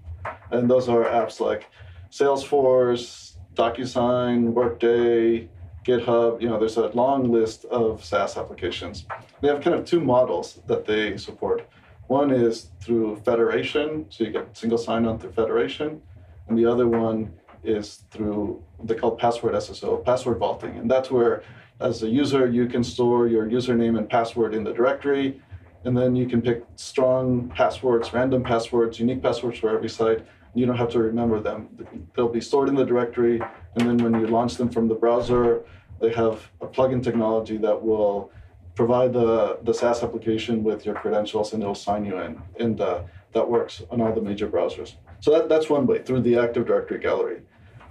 And 0.50 0.70
those 0.70 0.88
are 0.88 1.04
apps 1.04 1.40
like 1.40 1.66
Salesforce, 2.10 3.36
DocuSign, 3.54 4.52
Workday, 4.52 5.48
GitHub. 5.84 6.40
You 6.40 6.48
know, 6.48 6.58
there's 6.58 6.76
a 6.76 6.88
long 6.88 7.32
list 7.32 7.64
of 7.66 8.04
SaaS 8.04 8.36
applications. 8.36 9.06
They 9.40 9.48
have 9.48 9.62
kind 9.62 9.74
of 9.74 9.84
two 9.84 10.00
models 10.00 10.60
that 10.66 10.86
they 10.86 11.16
support. 11.16 11.68
One 12.08 12.30
is 12.30 12.68
through 12.80 13.16
federation, 13.24 14.06
so 14.10 14.24
you 14.24 14.30
get 14.30 14.56
single 14.56 14.78
sign-on 14.78 15.18
through 15.18 15.32
federation 15.32 16.02
and 16.48 16.58
the 16.58 16.66
other 16.70 16.88
one 16.88 17.32
is 17.64 18.04
through 18.10 18.62
they 18.82 18.94
call 18.94 19.12
password 19.12 19.54
SSO, 19.54 20.04
password 20.04 20.38
vaulting, 20.38 20.76
and 20.76 20.90
that's 20.90 21.10
where, 21.10 21.42
as 21.80 22.02
a 22.02 22.08
user, 22.08 22.48
you 22.48 22.66
can 22.66 22.82
store 22.82 23.28
your 23.28 23.46
username 23.46 23.96
and 23.96 24.08
password 24.08 24.54
in 24.54 24.64
the 24.64 24.72
directory, 24.72 25.40
and 25.84 25.96
then 25.96 26.14
you 26.14 26.26
can 26.26 26.42
pick 26.42 26.64
strong 26.76 27.48
passwords, 27.54 28.12
random 28.12 28.42
passwords, 28.42 28.98
unique 28.98 29.22
passwords 29.22 29.58
for 29.58 29.70
every 29.70 29.88
site. 29.88 30.24
You 30.54 30.66
don't 30.66 30.76
have 30.76 30.90
to 30.90 30.98
remember 30.98 31.40
them; 31.40 31.68
they'll 32.14 32.28
be 32.28 32.40
stored 32.40 32.68
in 32.68 32.74
the 32.74 32.84
directory, 32.84 33.40
and 33.76 33.88
then 33.88 33.96
when 33.98 34.20
you 34.20 34.26
launch 34.26 34.56
them 34.56 34.68
from 34.68 34.88
the 34.88 34.94
browser, 34.94 35.64
they 36.00 36.12
have 36.12 36.50
a 36.60 36.66
plugin 36.66 37.02
technology 37.02 37.56
that 37.58 37.80
will 37.80 38.30
provide 38.74 39.12
the, 39.12 39.58
the 39.62 39.72
SaaS 39.72 40.02
application 40.02 40.64
with 40.64 40.84
your 40.86 40.94
credentials 40.94 41.52
and 41.52 41.62
it'll 41.62 41.74
sign 41.74 42.04
you 42.04 42.18
in. 42.18 42.40
And 42.58 42.80
uh, 42.80 43.02
that 43.32 43.48
works 43.48 43.82
on 43.90 44.00
all 44.00 44.12
the 44.12 44.20
major 44.20 44.48
browsers. 44.48 44.94
So 45.20 45.30
that, 45.32 45.48
that's 45.48 45.68
one 45.68 45.86
way 45.86 46.02
through 46.02 46.22
the 46.22 46.38
Active 46.38 46.66
Directory 46.66 46.98
gallery. 46.98 47.42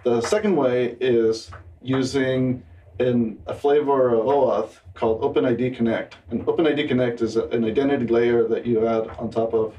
The 0.03 0.21
second 0.21 0.55
way 0.55 0.97
is 0.99 1.51
using 1.81 2.63
in 2.99 3.39
a 3.47 3.53
flavor 3.53 4.13
of 4.13 4.25
OAuth 4.25 4.79
called 4.93 5.21
OpenID 5.21 5.75
Connect. 5.75 6.15
And 6.29 6.45
OpenID 6.45 6.87
Connect 6.87 7.21
is 7.21 7.35
a, 7.35 7.47
an 7.47 7.65
identity 7.65 8.07
layer 8.07 8.47
that 8.47 8.65
you 8.65 8.87
add 8.87 9.07
on 9.17 9.29
top 9.29 9.53
of 9.53 9.75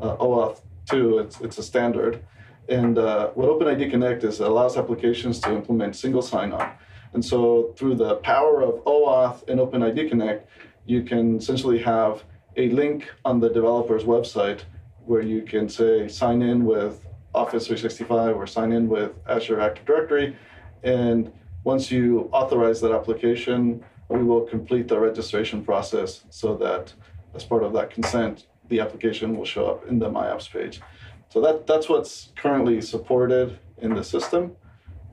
uh, 0.00 0.16
OAuth 0.16 0.60
2. 0.90 1.18
It's, 1.18 1.40
it's 1.40 1.58
a 1.58 1.62
standard. 1.62 2.24
And 2.68 2.98
uh, 2.98 3.28
what 3.30 3.48
OpenID 3.48 3.90
Connect 3.90 4.24
is, 4.24 4.40
it 4.40 4.46
allows 4.46 4.76
applications 4.76 5.40
to 5.40 5.52
implement 5.52 5.96
single 5.96 6.22
sign-on. 6.22 6.72
And 7.12 7.24
so 7.24 7.74
through 7.76 7.96
the 7.96 8.16
power 8.16 8.62
of 8.62 8.84
OAuth 8.84 9.48
and 9.48 9.60
OpenID 9.60 10.08
Connect, 10.08 10.48
you 10.86 11.02
can 11.02 11.36
essentially 11.36 11.78
have 11.80 12.24
a 12.56 12.68
link 12.70 13.10
on 13.24 13.40
the 13.40 13.48
developer's 13.48 14.04
website 14.04 14.60
where 15.04 15.22
you 15.22 15.42
can 15.42 15.68
say 15.68 16.08
sign 16.08 16.42
in 16.42 16.64
with 16.64 17.04
Office 17.34 17.66
365 17.66 18.36
or 18.36 18.46
sign 18.46 18.72
in 18.72 18.88
with 18.88 19.12
Azure 19.26 19.60
Active 19.60 19.84
Directory. 19.84 20.36
And 20.82 21.32
once 21.64 21.90
you 21.90 22.28
authorize 22.32 22.80
that 22.80 22.92
application, 22.92 23.84
we 24.08 24.22
will 24.22 24.42
complete 24.42 24.88
the 24.88 24.98
registration 24.98 25.64
process 25.64 26.24
so 26.30 26.56
that 26.56 26.92
as 27.34 27.44
part 27.44 27.62
of 27.62 27.72
that 27.72 27.90
consent, 27.90 28.46
the 28.68 28.80
application 28.80 29.36
will 29.36 29.44
show 29.44 29.66
up 29.66 29.86
in 29.86 29.98
the 29.98 30.10
My 30.10 30.26
Apps 30.26 30.50
page. 30.50 30.80
So 31.28 31.40
that, 31.40 31.66
that's 31.66 31.88
what's 31.88 32.30
currently 32.36 32.80
supported 32.80 33.58
in 33.78 33.94
the 33.94 34.04
system. 34.04 34.56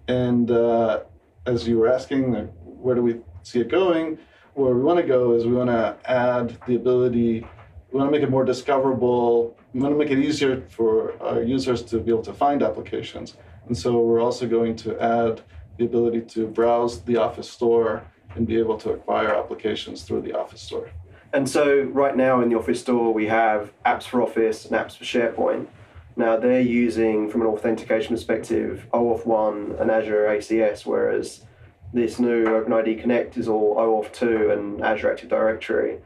And 0.07 0.51
uh, 0.51 1.01
as 1.45 1.67
you 1.67 1.77
were 1.77 1.87
asking, 1.87 2.33
where 2.63 2.95
do 2.95 3.01
we 3.01 3.21
see 3.43 3.61
it 3.61 3.69
going? 3.69 4.17
Where 4.53 4.73
we 4.73 4.81
want 4.81 4.99
to 4.99 5.05
go 5.05 5.33
is 5.33 5.45
we 5.45 5.53
want 5.53 5.69
to 5.69 5.97
add 6.05 6.57
the 6.67 6.75
ability, 6.75 7.47
we 7.91 7.99
want 7.99 8.11
to 8.11 8.11
make 8.11 8.23
it 8.23 8.29
more 8.29 8.43
discoverable, 8.43 9.57
we 9.73 9.79
want 9.79 9.93
to 9.93 9.97
make 9.97 10.11
it 10.11 10.19
easier 10.19 10.63
for 10.69 11.21
our 11.21 11.41
users 11.41 11.83
to 11.83 11.99
be 11.99 12.11
able 12.11 12.23
to 12.23 12.33
find 12.33 12.63
applications. 12.63 13.37
And 13.67 13.77
so 13.77 13.99
we're 13.99 14.21
also 14.21 14.47
going 14.47 14.75
to 14.77 14.99
add 14.99 15.41
the 15.79 15.85
ability 15.85 16.21
to 16.21 16.45
browse 16.45 17.01
the 17.03 17.15
Office 17.15 17.49
Store 17.49 18.03
and 18.35 18.45
be 18.45 18.59
able 18.59 18.77
to 18.77 18.91
acquire 18.91 19.33
applications 19.33 20.03
through 20.03 20.21
the 20.21 20.37
Office 20.37 20.61
Store. 20.61 20.89
And 21.33 21.49
so, 21.49 21.81
right 21.83 22.15
now 22.15 22.41
in 22.41 22.49
the 22.49 22.57
Office 22.57 22.81
Store, 22.81 23.13
we 23.13 23.27
have 23.27 23.71
apps 23.85 24.03
for 24.03 24.21
Office 24.21 24.65
and 24.65 24.75
apps 24.75 24.97
for 24.97 25.05
SharePoint. 25.05 25.67
Now, 26.15 26.37
they're 26.37 26.59
using, 26.59 27.29
from 27.29 27.41
an 27.41 27.47
authentication 27.47 28.13
perspective, 28.15 28.87
OAuth 28.93 29.25
1 29.25 29.77
and 29.79 29.89
Azure 29.89 30.27
ACS, 30.27 30.85
whereas 30.85 31.45
this 31.93 32.19
new 32.19 32.45
OpenID 32.45 32.99
Connect 32.99 33.37
is 33.37 33.47
all 33.47 33.75
OAuth 33.77 34.11
2 34.11 34.51
and 34.51 34.83
Azure 34.83 35.11
Active 35.11 35.29
Directory. 35.29 35.99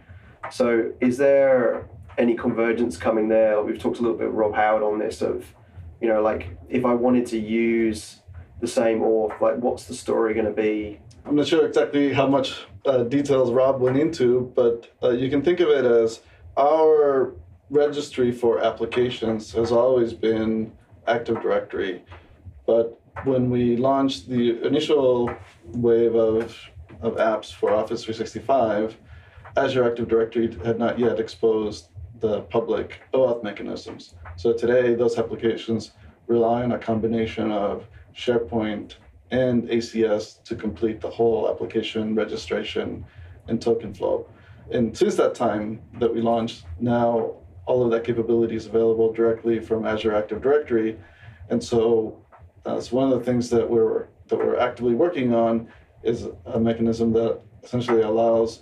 So, 0.51 0.92
is 1.00 1.18
there 1.18 1.88
any 2.18 2.36
convergence 2.36 2.96
coming 2.96 3.27
there? 3.27 3.62
We've 3.63 3.80
talked 3.80 4.00
a 4.00 4.01
little 4.01 4.18
bit 4.18 4.27
with 4.27 4.36
Rob 4.36 4.53
Howard 4.53 4.84
on 4.84 5.00
this 5.00 5.22
of, 5.22 5.56
you 6.00 6.10
know, 6.10 6.22
like 6.22 6.56
if 6.70 6.86
I 6.86 6.94
wanted 6.94 7.25
to 7.27 7.39
use 7.39 8.20
the 8.62 8.68
same 8.68 9.00
auth, 9.00 9.40
like 9.42 9.58
what's 9.58 9.86
the 9.86 9.94
story 9.94 10.34
going 10.34 10.46
to 10.46 10.52
be? 10.52 11.00
I'm 11.26 11.36
not 11.36 11.48
sure 11.48 11.66
exactly 11.66 12.14
how 12.14 12.28
much 12.28 12.66
uh, 12.86 13.04
details 13.04 13.52
Rob 13.52 13.80
went 13.80 13.98
into, 13.98 14.52
but 14.56 14.90
uh, 15.02 15.12
you 15.12 15.30
can 15.30 15.42
think 15.42 15.60
of 15.60 15.70
it 15.70 15.86
as 15.86 16.22
our 16.58 17.34
registry 17.70 18.32
for 18.32 18.60
applications 18.60 19.52
has 19.54 19.72
always 19.72 20.14
been 20.14 20.72
Active 21.08 21.42
Directory. 21.42 22.04
But 22.66 23.00
when 23.24 23.50
we 23.50 23.78
launched 23.78 24.30
the 24.30 24.66
initial 24.66 25.34
wave 25.66 26.16
of, 26.16 26.58
of 27.02 27.16
apps 27.16 27.52
for 27.54 27.72
Office 27.72 28.04
365, 28.04 28.98
Azure 29.56 29.90
Active 29.90 30.08
Directory 30.08 30.58
had 30.64 30.80
not 30.80 31.00
yet 31.00 31.20
exposed 31.20 31.90
the 32.20 32.42
public 32.42 33.02
OAuth 33.14 33.44
mechanisms. 33.44 34.16
So 34.36 34.54
today, 34.54 34.96
those 34.96 35.18
applications 35.18 35.92
rely 36.28 36.64
on 36.64 36.72
a 36.72 36.80
combination 36.80 37.52
of 37.52 37.86
SharePoint 38.15 38.96
and 39.32 39.63
ACS 39.70 40.43
to 40.43 40.55
complete 40.55 41.01
the 41.01 41.10
whole 41.10 41.50
application 41.50 42.15
registration 42.15 43.05
and 43.48 43.62
token 43.62 43.93
flow. 43.93 44.27
And 44.72 44.96
since 44.98 45.15
that 45.15 45.36
time 45.36 45.82
that 46.00 46.13
we 46.13 46.22
launched, 46.22 46.65
now 46.79 47.36
all 47.65 47.84
of 47.84 47.91
that 47.91 48.03
capability 48.03 48.55
is 48.55 48.65
available 48.65 49.12
directly 49.12 49.60
from 49.60 49.86
Azure 49.86 50.15
Active 50.15 50.41
Directory. 50.41 50.98
And 51.50 51.63
so 51.63 52.24
uh, 52.65 52.75
that's 52.75 52.91
one 52.91 53.12
of 53.12 53.20
the 53.20 53.25
things 53.25 53.50
that 53.50 53.70
we're 53.70 54.08
that 54.27 54.38
we're 54.38 54.58
actively 54.58 54.96
working 54.96 55.34
on 55.34 55.67
is 56.01 56.27
a 56.46 56.60
mechanism 56.60 57.12
that 57.13 57.41
essentially 57.62 58.01
allows 58.01 58.62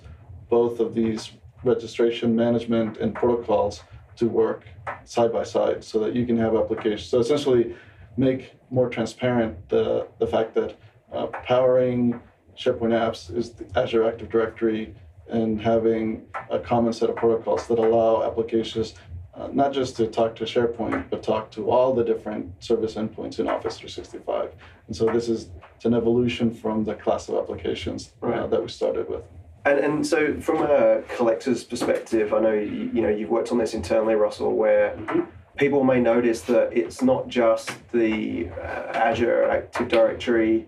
both 0.49 0.79
of 0.79 0.95
these 0.95 1.31
registration 1.63 2.35
management 2.35 2.97
and 2.97 3.13
protocols 3.13 3.83
to 4.15 4.27
work 4.27 4.65
side 5.05 5.31
by 5.31 5.43
side 5.43 5.83
so 5.83 5.99
that 5.99 6.15
you 6.15 6.25
can 6.25 6.37
have 6.37 6.55
applications. 6.55 7.05
So 7.05 7.19
essentially 7.19 7.75
make 8.17 8.53
more 8.69 8.89
transparent 8.89 9.69
the, 9.69 10.07
the 10.19 10.27
fact 10.27 10.53
that 10.55 10.77
uh, 11.13 11.27
powering 11.27 12.19
SharePoint 12.57 12.93
apps 12.93 13.35
is 13.35 13.51
the 13.51 13.65
Azure 13.79 14.07
Active 14.07 14.29
Directory 14.29 14.93
and 15.29 15.61
having 15.61 16.23
a 16.49 16.59
common 16.59 16.93
set 16.93 17.09
of 17.09 17.15
protocols 17.15 17.67
that 17.67 17.79
allow 17.79 18.23
applications 18.23 18.95
uh, 19.33 19.47
not 19.53 19.71
just 19.71 19.95
to 19.95 20.07
talk 20.07 20.35
to 20.35 20.43
SharePoint, 20.43 21.09
but 21.09 21.23
talk 21.23 21.49
to 21.51 21.69
all 21.69 21.93
the 21.93 22.03
different 22.03 22.51
service 22.61 22.95
endpoints 22.95 23.39
in 23.39 23.47
Office 23.47 23.77
365. 23.77 24.51
And 24.87 24.95
so 24.95 25.05
this 25.05 25.29
is 25.29 25.49
it's 25.75 25.85
an 25.85 25.93
evolution 25.93 26.53
from 26.53 26.83
the 26.83 26.95
class 26.95 27.29
of 27.29 27.35
applications 27.35 28.11
uh, 28.21 28.45
that 28.47 28.61
we 28.61 28.67
started 28.67 29.09
with. 29.09 29.23
And, 29.65 29.79
and 29.79 30.05
so, 30.05 30.39
from 30.39 30.63
a 30.63 31.01
collector's 31.15 31.63
perspective, 31.63 32.33
I 32.33 32.39
know 32.39 32.53
you, 32.53 32.91
you 32.93 33.01
know 33.01 33.09
you've 33.09 33.29
worked 33.29 33.51
on 33.51 33.57
this 33.57 33.73
internally, 33.73 34.15
Russell, 34.15 34.55
where 34.55 34.95
mm-hmm. 34.95 35.21
People 35.57 35.83
may 35.83 35.99
notice 35.99 36.41
that 36.43 36.75
it's 36.75 37.01
not 37.01 37.27
just 37.27 37.71
the 37.91 38.49
uh, 38.49 38.91
Azure 38.93 39.49
Active 39.49 39.87
Directory 39.87 40.67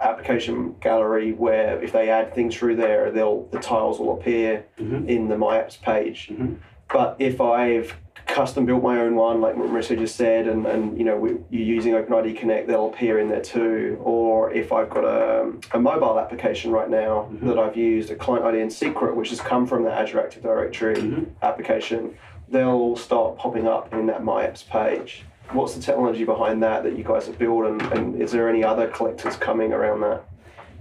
application 0.00 0.76
gallery 0.80 1.32
where 1.32 1.82
if 1.82 1.92
they 1.92 2.08
add 2.08 2.34
things 2.34 2.54
through 2.56 2.76
there, 2.76 3.10
they'll 3.10 3.44
the 3.46 3.58
tiles 3.58 3.98
will 3.98 4.18
appear 4.18 4.64
mm-hmm. 4.78 5.08
in 5.08 5.28
the 5.28 5.36
My 5.36 5.58
Apps 5.58 5.80
page. 5.80 6.28
Mm-hmm. 6.30 6.54
But 6.88 7.16
if 7.18 7.40
I've 7.40 7.96
custom 8.26 8.66
built 8.66 8.82
my 8.82 9.00
own 9.00 9.14
one, 9.16 9.40
like 9.40 9.56
Marissa 9.56 9.98
just 9.98 10.14
said, 10.14 10.46
and, 10.46 10.66
and 10.66 10.96
you 10.96 11.04
know 11.04 11.16
we, 11.16 11.30
you're 11.50 11.66
using 11.66 11.94
OpenID 11.94 12.38
Connect, 12.38 12.68
they'll 12.68 12.88
appear 12.88 13.18
in 13.18 13.28
there 13.28 13.40
too. 13.40 13.98
Or 14.00 14.52
if 14.52 14.72
I've 14.72 14.90
got 14.90 15.04
a, 15.04 15.52
a 15.72 15.80
mobile 15.80 16.18
application 16.18 16.70
right 16.70 16.88
now 16.88 17.28
mm-hmm. 17.30 17.48
that 17.48 17.58
I've 17.58 17.76
used, 17.76 18.10
a 18.10 18.14
client 18.14 18.44
ID 18.44 18.60
and 18.60 18.72
secret, 18.72 19.16
which 19.16 19.30
has 19.30 19.40
come 19.40 19.66
from 19.66 19.82
the 19.82 19.92
Azure 19.92 20.20
Active 20.20 20.42
Directory 20.42 20.96
mm-hmm. 20.96 21.24
application, 21.42 22.14
they'll 22.50 22.68
all 22.68 22.96
start 22.96 23.38
popping 23.38 23.66
up 23.66 23.92
in 23.92 24.06
that 24.06 24.24
My 24.24 24.46
Apps 24.46 24.66
page. 24.66 25.24
What's 25.52 25.74
the 25.74 25.80
technology 25.80 26.24
behind 26.24 26.62
that 26.62 26.82
that 26.82 26.96
you 26.96 27.04
guys 27.04 27.26
have 27.26 27.38
built, 27.38 27.66
and, 27.66 27.80
and 27.92 28.22
is 28.22 28.32
there 28.32 28.48
any 28.48 28.62
other 28.62 28.86
collectors 28.88 29.36
coming 29.36 29.72
around 29.72 30.00
that? 30.02 30.24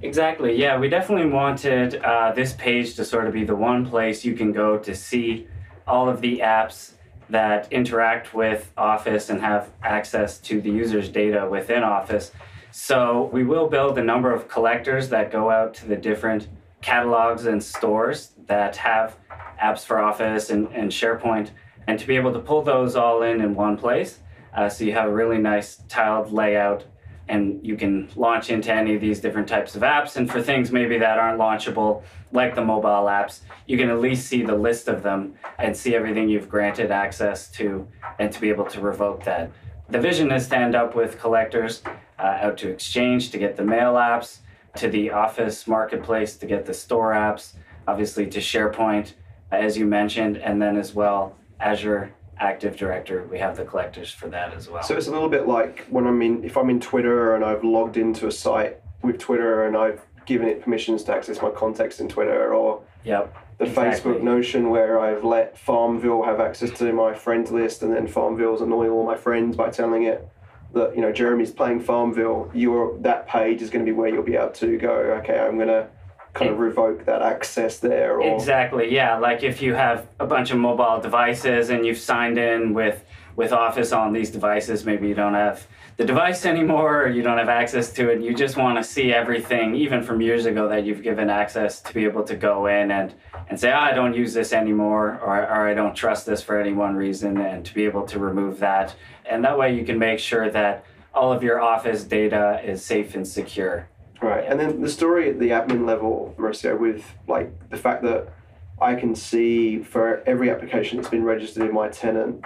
Exactly. 0.02 0.56
Yeah, 0.56 0.78
we 0.78 0.90
definitely 0.90 1.32
wanted 1.32 1.96
uh, 1.96 2.32
this 2.34 2.54
page 2.54 2.96
to 2.96 3.06
sort 3.06 3.28
of 3.28 3.34
be 3.34 3.44
the 3.44 3.56
one 3.56 3.86
place 3.86 4.24
you 4.24 4.36
can 4.36 4.52
go 4.52 4.78
to 4.78 4.94
see 4.94 5.48
all 5.88 6.08
of 6.10 6.22
the 6.22 6.40
apps 6.40 6.94
that 7.30 7.72
interact 7.72 8.34
with 8.34 8.72
Office 8.78 9.30
and 9.30 9.42
have 9.42 9.70
access 9.82 10.38
to 10.40 10.62
the 10.62 10.70
user's 10.70 11.10
data 11.10 11.48
within 11.50 11.84
Office. 11.84 12.32
So 12.72 13.30
we 13.34 13.44
will 13.44 13.68
build 13.68 13.98
a 13.98 14.04
number 14.04 14.32
of 14.32 14.48
collectors 14.48 15.10
that 15.10 15.32
go 15.32 15.50
out 15.50 15.74
to 15.76 15.88
the 15.88 15.96
different 15.96 16.48
catalogs 16.88 17.48
and 17.48 17.62
stores 17.62 18.32
that 18.46 18.78
have 18.78 19.18
apps 19.62 19.84
for 19.86 20.00
Office 20.00 20.50
and, 20.50 20.70
and 20.70 20.90
SharePoint, 20.90 21.50
and 21.86 22.00
to 22.00 22.08
be 22.08 22.16
able 22.16 22.32
to 22.32 22.40
pull 22.40 22.62
those 22.62 22.96
all 22.96 23.24
in 23.24 23.42
in 23.42 23.56
one 23.56 23.76
place. 23.76 24.20
Uh, 24.56 24.70
so 24.70 24.86
you 24.86 24.94
have 24.94 25.10
a 25.10 25.14
really 25.14 25.38
nice 25.38 25.82
tiled 25.90 26.32
layout 26.32 26.86
and 27.28 27.60
you 27.62 27.76
can 27.76 28.08
launch 28.16 28.50
into 28.50 28.74
any 28.74 28.96
of 28.96 29.02
these 29.02 29.20
different 29.20 29.50
types 29.50 29.76
of 29.76 29.82
apps. 29.82 30.16
And 30.16 30.32
for 30.32 30.42
things 30.42 30.72
maybe 30.72 30.98
that 30.98 31.20
aren't 31.20 31.38
launchable, 31.38 32.04
like 32.32 32.56
the 32.56 32.64
mobile 32.64 33.08
apps, 33.20 33.42
you 33.66 33.78
can 33.78 33.90
at 33.90 34.00
least 34.00 34.26
see 34.28 34.44
the 34.44 34.56
list 34.56 34.88
of 34.88 35.04
them 35.04 35.34
and 35.60 35.76
see 35.76 35.94
everything 35.94 36.30
you've 36.30 36.48
granted 36.48 36.90
access 36.90 37.52
to 37.52 37.86
and 38.18 38.32
to 38.32 38.40
be 38.40 38.48
able 38.48 38.66
to 38.68 38.80
revoke 38.80 39.26
that. 39.26 39.52
The 39.90 40.00
vision 40.00 40.32
is 40.32 40.48
to 40.48 40.58
end 40.58 40.74
up 40.74 40.96
with 40.96 41.20
collectors 41.20 41.82
uh, 42.18 42.46
out 42.46 42.58
to 42.60 42.70
Exchange 42.70 43.32
to 43.32 43.38
get 43.38 43.58
the 43.58 43.64
mail 43.64 43.96
apps, 43.96 44.40
to 44.78 44.90
the 44.90 45.12
Office 45.12 45.68
marketplace 45.68 46.36
to 46.38 46.46
get 46.46 46.66
the 46.66 46.74
store 46.74 47.12
apps, 47.14 47.54
obviously 47.88 48.28
to 48.28 48.40
SharePoint, 48.40 49.14
as 49.52 49.78
you 49.78 49.86
mentioned, 49.86 50.38
and 50.38 50.62
then 50.62 50.78
as 50.78 50.94
well 50.94 51.36
Azure 51.60 52.14
Active 52.40 52.78
Directory, 52.78 53.26
we 53.26 53.40
have 53.40 53.58
the 53.58 53.66
collectors 53.66 54.12
for 54.12 54.28
that 54.30 54.54
as 54.54 54.70
well. 54.70 54.84
So 54.84 54.96
it's 54.96 55.08
a 55.08 55.12
little 55.12 55.30
bit 55.30 55.48
like 55.48 55.86
when 55.90 56.06
I'm 56.06 56.22
in, 56.22 56.44
if 56.44 56.56
I'm 56.56 56.70
in 56.70 56.80
Twitter 56.80 57.36
and 57.36 57.44
I've 57.44 57.64
logged 57.64 57.98
into 57.98 58.28
a 58.28 58.32
site 58.32 58.78
with 59.02 59.18
Twitter 59.18 59.66
and 59.66 59.76
I've 59.76 60.02
given 60.26 60.48
it 60.48 60.62
permissions 60.62 61.04
to 61.04 61.16
access 61.16 61.42
my 61.42 61.50
context 61.50 62.00
in 62.00 62.10
Twitter, 62.10 62.54
or 62.54 62.84
yep, 63.04 63.36
the 63.58 63.66
exactly. 63.66 64.12
Facebook 64.12 64.22
Notion 64.22 64.70
where 64.70 65.00
I've 65.00 65.24
let 65.24 65.58
Farmville 65.58 66.24
have 66.24 66.40
access 66.40 66.70
to 66.78 66.92
my 66.94 67.14
friends 67.14 67.50
list, 67.50 67.82
and 67.82 67.94
then 67.94 68.08
Farmville's 68.08 68.62
annoying 68.62 68.92
all 68.92 69.06
my 69.06 69.16
friends 69.16 69.56
by 69.56 69.70
telling 69.70 70.04
it 70.04 70.28
that 70.74 70.96
you 70.96 71.02
know 71.02 71.12
Jeremy's 71.12 71.52
playing 71.52 71.82
Farmville. 71.82 72.52
Your 72.54 72.98
that 73.00 73.28
page 73.28 73.62
is 73.62 73.70
going 73.70 73.86
to 73.86 73.90
be 73.90 73.96
where 73.96 74.10
you'll 74.10 74.24
be 74.24 74.36
able 74.36 74.50
to 74.50 74.78
go. 74.78 74.92
Okay, 75.22 75.40
I'm 75.40 75.56
going 75.56 75.68
to 75.68 75.88
kind 76.34 76.52
of 76.52 76.60
revoke 76.60 77.06
that 77.06 77.22
access 77.22 77.80
there. 77.80 78.22
Or... 78.22 78.36
Exactly. 78.36 78.94
Yeah. 78.94 79.18
Like 79.18 79.44
if 79.44 79.62
you 79.62 79.74
have 79.74 80.08
a 80.20 80.28
bunch 80.28 80.52
of 80.52 80.58
mobile 80.58 81.02
devices 81.02 81.70
and 81.70 81.86
you've 81.86 81.98
signed 81.98 82.38
in 82.38 82.74
with 82.74 83.04
with 83.38 83.54
Office 83.54 83.92
on 83.94 84.14
these 84.14 84.32
devices, 84.32 84.84
maybe 84.84 85.08
you 85.08 85.14
don't 85.14 85.36
have 85.36 85.68
the 85.96 86.04
device 86.04 86.44
anymore 86.44 87.04
or 87.04 87.08
you 87.08 87.22
don't 87.22 87.38
have 87.38 87.50
access 87.50 87.94
to 87.94 88.10
it. 88.10 88.20
You 88.20 88.34
just 88.34 88.58
want 88.58 88.80
to 88.80 88.84
see 88.84 89.14
everything, 89.14 89.76
even 89.76 90.02
from 90.02 90.22
years 90.22 90.48
ago, 90.48 90.68
that 90.68 90.86
you've 90.86 91.04
given 91.04 91.30
access 91.30 91.80
to 91.82 91.94
be 91.94 92.04
able 92.04 92.24
to 92.24 92.36
go 92.36 92.66
in 92.66 92.90
and, 92.90 93.14
and 93.48 93.60
say, 93.60 93.72
oh, 93.72 93.78
I 93.78 93.94
don't 93.94 94.16
use 94.16 94.34
this 94.34 94.54
anymore 94.54 95.20
or, 95.22 95.38
or 95.38 95.70
I 95.70 95.76
don't 95.76 95.96
trust 95.96 96.26
this 96.26 96.42
for 96.42 96.60
any 96.60 96.74
one 96.74 96.96
reason, 96.96 97.38
and 97.38 97.64
to 97.64 97.74
be 97.76 97.86
able 97.86 98.08
to 98.08 98.18
remove 98.18 98.58
that. 98.60 98.96
And 99.30 99.46
that 99.46 99.56
way 99.56 99.76
you 99.76 99.86
can 99.86 100.00
make 100.00 100.18
sure 100.18 100.50
that 100.50 100.84
all 101.14 101.32
of 101.32 101.44
your 101.44 101.62
Office 101.62 102.04
data 102.04 102.60
is 102.64 102.84
safe 102.84 103.14
and 103.14 103.26
secure. 103.28 103.88
Right, 104.20 104.44
and 104.48 104.60
then 104.60 104.82
the 104.82 104.90
story 104.90 105.30
at 105.30 105.38
the 105.38 105.50
admin 105.50 105.86
level, 105.86 106.34
Mauricio, 106.40 106.80
with 106.80 107.06
like 107.28 107.70
the 107.70 107.78
fact 107.78 108.02
that 108.02 108.34
I 108.82 108.96
can 108.96 109.14
see 109.14 109.78
for 109.84 110.24
every 110.26 110.50
application 110.50 110.98
that's 110.98 111.10
been 111.10 111.24
registered 111.24 111.70
in 111.70 111.76
my 111.76 111.90
tenant, 111.90 112.44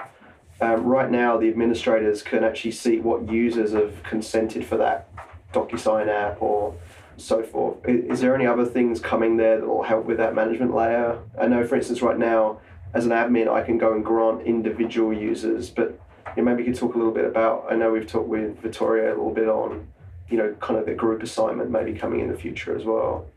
um, 0.62 0.86
right 0.86 1.10
now 1.10 1.38
the 1.38 1.50
administrators 1.50 2.22
can 2.22 2.44
actually 2.44 2.72
see 2.72 3.00
what 3.00 3.30
users 3.30 3.74
have 3.74 4.02
consented 4.04 4.66
for 4.66 4.78
that 4.78 5.10
DocuSign 5.54 6.08
app 6.08 6.42
or 6.42 6.76
so 7.18 7.44
forth. 7.44 7.78
Is, 7.86 8.22
there 8.22 8.34
any 8.36 8.46
other 8.46 8.66
things 8.66 9.00
coming 9.00 9.38
there 9.38 9.60
that 9.60 9.68
will 9.68 9.84
help 9.84 10.06
with 10.06 10.18
that 10.18 10.34
management 10.34 10.74
layer? 10.74 11.20
I 11.40 11.48
know, 11.48 11.66
for 11.66 11.76
instance, 11.76 12.02
right 12.02 12.18
now 12.18 12.60
as 12.94 13.06
an 13.06 13.12
admin, 13.12 13.48
I 13.48 13.64
can 13.64 13.78
go 13.78 13.94
and 13.94 14.04
grant 14.04 14.46
individual 14.46 15.14
users, 15.14 15.70
but 15.70 16.00
maybe 16.36 16.64
you 16.64 16.72
could 16.72 16.80
talk 16.80 16.96
a 16.96 16.98
little 16.98 17.14
bit 17.14 17.26
about. 17.26 17.68
I 17.70 17.76
know 17.76 17.92
we've 17.92 18.08
talked 18.08 18.28
with 18.28 18.60
Vittorio 18.60 19.10
a 19.10 19.16
little 19.16 19.34
bit 19.34 19.48
on 19.48 19.88
you 20.32 20.38
know, 20.38 20.56
kind 20.62 20.80
of 20.80 20.86
the 20.86 20.94
group 20.94 21.22
assignment 21.22 21.70
maybe 21.70 21.94
coming 21.94 22.22
in 22.22 22.32
the 22.32 22.38
future 22.38 22.76
as 22.76 22.86
well? 22.86 23.28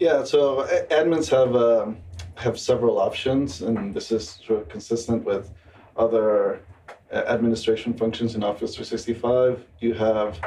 Yeah, 0.00 0.24
so 0.24 0.66
admins 0.90 1.30
have 1.30 1.54
um, 1.54 1.98
have 2.34 2.58
several 2.58 2.98
options, 2.98 3.62
and 3.62 3.94
this 3.94 4.10
is 4.10 4.40
sort 4.44 4.60
of 4.60 4.68
consistent 4.68 5.24
with 5.24 5.52
other 5.96 6.60
administration 7.12 7.92
functions 7.92 8.34
in 8.34 8.42
Office 8.42 8.74
365. 8.74 9.64
You 9.80 9.94
have 9.94 10.38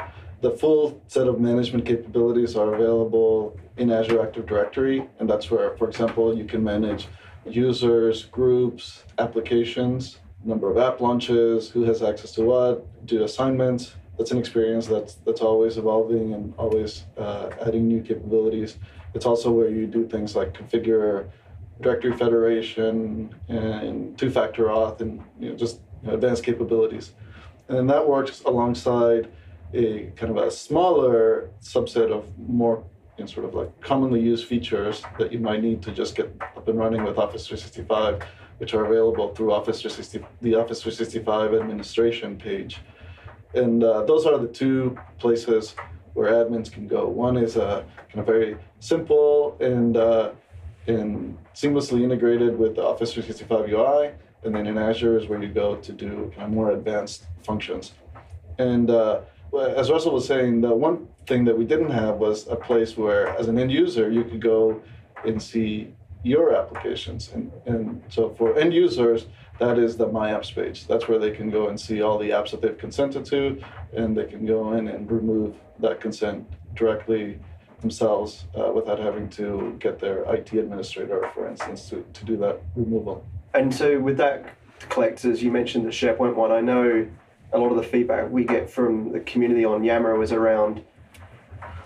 the 0.42 0.52
full 0.52 1.02
set 1.08 1.28
of 1.28 1.40
management 1.40 1.86
capabilities 1.86 2.56
are 2.56 2.74
available 2.74 3.58
in 3.78 3.92
Azure 3.92 4.22
Active 4.22 4.46
Directory, 4.46 5.08
and 5.20 5.30
that's 5.30 5.50
where, 5.50 5.76
for 5.78 5.88
example, 5.88 6.38
you 6.38 6.46
can 6.46 6.64
manage 6.64 7.08
users, 7.46 8.26
groups, 8.26 9.04
applications, 9.18 10.20
number 10.44 10.70
of 10.70 10.78
app 10.78 11.02
launches, 11.02 11.70
who 11.70 11.84
has 11.84 12.02
access 12.04 12.32
to 12.34 12.44
what, 12.44 13.06
do 13.06 13.24
assignments. 13.24 13.96
That's 14.18 14.32
an 14.32 14.38
experience 14.38 14.88
that's 14.88 15.16
that's 15.26 15.42
always 15.42 15.78
evolving 15.78 16.34
and 16.34 16.54
always 16.58 17.04
uh, 17.18 17.50
adding 17.66 17.88
new 17.88 18.02
capabilities. 18.02 18.78
It's 19.14 19.26
also 19.26 19.52
where 19.52 19.70
you 19.70 19.88
do 19.88 20.08
things 20.08 20.36
like 20.36 20.54
configure 20.54 21.30
directory 21.82 22.14
federation 22.14 23.34
and 23.50 24.18
two-factor 24.18 24.66
auth 24.66 25.02
and 25.02 25.22
you 25.40 25.50
know, 25.50 25.56
just 25.56 25.82
you 26.02 26.10
know, 26.10 26.14
advanced 26.16 26.44
capabilities. 26.44 27.12
And 27.68 27.78
then 27.78 27.88
that 27.88 28.08
works 28.08 28.42
alongside 28.44 29.30
a 29.74 30.12
kind 30.16 30.38
of 30.38 30.38
a 30.38 30.52
smaller 30.52 31.50
subset 31.62 32.12
of 32.12 32.38
more 32.38 32.84
you 33.18 33.24
know, 33.24 33.28
sort 33.28 33.46
of 33.46 33.54
like 33.54 33.82
commonly 33.82 34.22
used 34.22 34.46
features 34.46 35.04
that 35.20 35.32
you 35.32 35.40
might 35.40 35.62
need 35.62 35.82
to 35.84 35.92
just 35.92 36.16
get 36.16 36.34
up 36.42 36.68
and 36.68 36.78
running 36.78 37.04
with 37.04 37.18
Office 37.18 37.48
365, 37.48 38.24
which 38.60 38.74
are 38.74 38.86
available 38.86 39.34
through 39.34 39.52
Office 39.52 39.82
360, 39.82 40.26
the 40.42 40.56
Office 40.56 40.82
365 40.82 41.54
administration 41.54 42.38
page. 42.38 42.80
And 43.54 43.84
uh, 43.84 44.04
those 44.04 44.26
are 44.26 44.38
the 44.38 44.48
two 44.48 44.98
places 45.18 45.76
where 46.14 46.32
admins 46.32 46.72
can 46.72 46.88
go. 46.88 47.08
One 47.08 47.38
is 47.38 47.56
a 47.58 47.86
kind 48.10 48.20
of 48.20 48.26
very 48.26 48.58
simple 48.80 49.58
and 49.60 49.98
uh, 49.98 50.32
and 50.88 51.38
seamlessly 51.54 52.04
integrated 52.04 52.58
with 52.58 52.76
the 52.76 52.84
Office 52.84 53.14
365 53.14 53.70
UI, 53.72 54.12
and 54.44 54.56
then 54.56 54.68
in 54.68 54.78
Azure 54.78 55.18
is 55.18 55.28
where 55.28 55.42
you 55.42 55.50
go 55.50 55.76
to 55.78 55.92
do 55.92 56.32
kind 56.36 56.48
of 56.48 56.52
more 56.52 56.72
advanced 56.72 57.26
functions. 57.44 57.94
And 58.58 58.90
uh, 58.90 59.22
as 59.54 59.90
Russell 59.90 60.14
was 60.14 60.28
saying, 60.28 60.62
the 60.62 60.74
one 60.74 61.08
thing 61.28 61.46
that 61.46 61.58
we 61.58 61.66
didn't 61.66 61.92
have 61.92 62.18
was 62.18 62.48
a 62.48 62.56
place 62.56 62.98
where, 62.98 63.30
as 63.30 63.48
an 63.48 63.58
end 63.58 63.72
user, 63.72 64.12
you 64.12 64.24
could 64.24 64.42
go 64.42 64.82
and 65.26 65.42
see 65.42 65.94
your 66.24 66.56
applications. 66.56 67.32
And, 67.34 67.52
and 67.66 68.04
so 68.10 68.30
for 68.38 68.58
end 68.58 68.74
users, 68.74 69.28
that 69.60 69.78
is 69.80 69.96
the 69.96 70.08
My 70.08 70.32
Apps 70.32 70.54
page. 70.54 70.88
That's 70.88 71.08
where 71.08 71.20
they 71.20 71.32
can 71.32 71.50
go 71.50 71.70
and 71.70 71.80
see 71.80 72.02
all 72.02 72.18
the 72.18 72.32
apps 72.32 72.52
that 72.52 72.62
they've 72.62 72.78
consented 72.78 73.26
to, 73.26 73.62
and 73.94 74.18
they 74.18 74.26
can 74.26 74.46
go 74.46 74.74
in 74.74 74.88
and 74.88 75.10
remove 75.10 75.56
that 75.80 76.02
consent 76.02 76.46
directly 76.74 77.40
themselves 77.82 78.46
uh, 78.58 78.72
without 78.74 79.00
having 79.00 79.30
to 79.30 79.76
get 79.80 80.00
their 80.00 80.24
IT 80.34 80.54
administrator, 80.54 81.30
for 81.34 81.48
instance, 81.48 81.90
to, 81.90 82.06
to 82.14 82.26
do 82.26 82.38
that 82.38 82.62
removal. 82.76 83.26
And 83.54 83.74
so 83.74 84.00
with 84.00 84.18
that 84.18 84.56
collectors, 84.90 85.42
you 85.42 85.52
mentioned 85.52 85.86
the 85.86 85.90
SharePoint 85.90 86.36
one. 86.36 86.52
I 86.52 86.62
know 86.62 87.08
a 87.54 87.58
lot 87.58 87.72
of 87.72 87.78
the 87.78 87.84
feedback 87.84 88.30
we 88.30 88.44
get 88.44 88.70
from 88.70 89.12
the 89.12 89.20
community 89.22 89.66
on 89.66 89.84
Yammer 89.84 90.16
was 90.18 90.32
around 90.32 90.84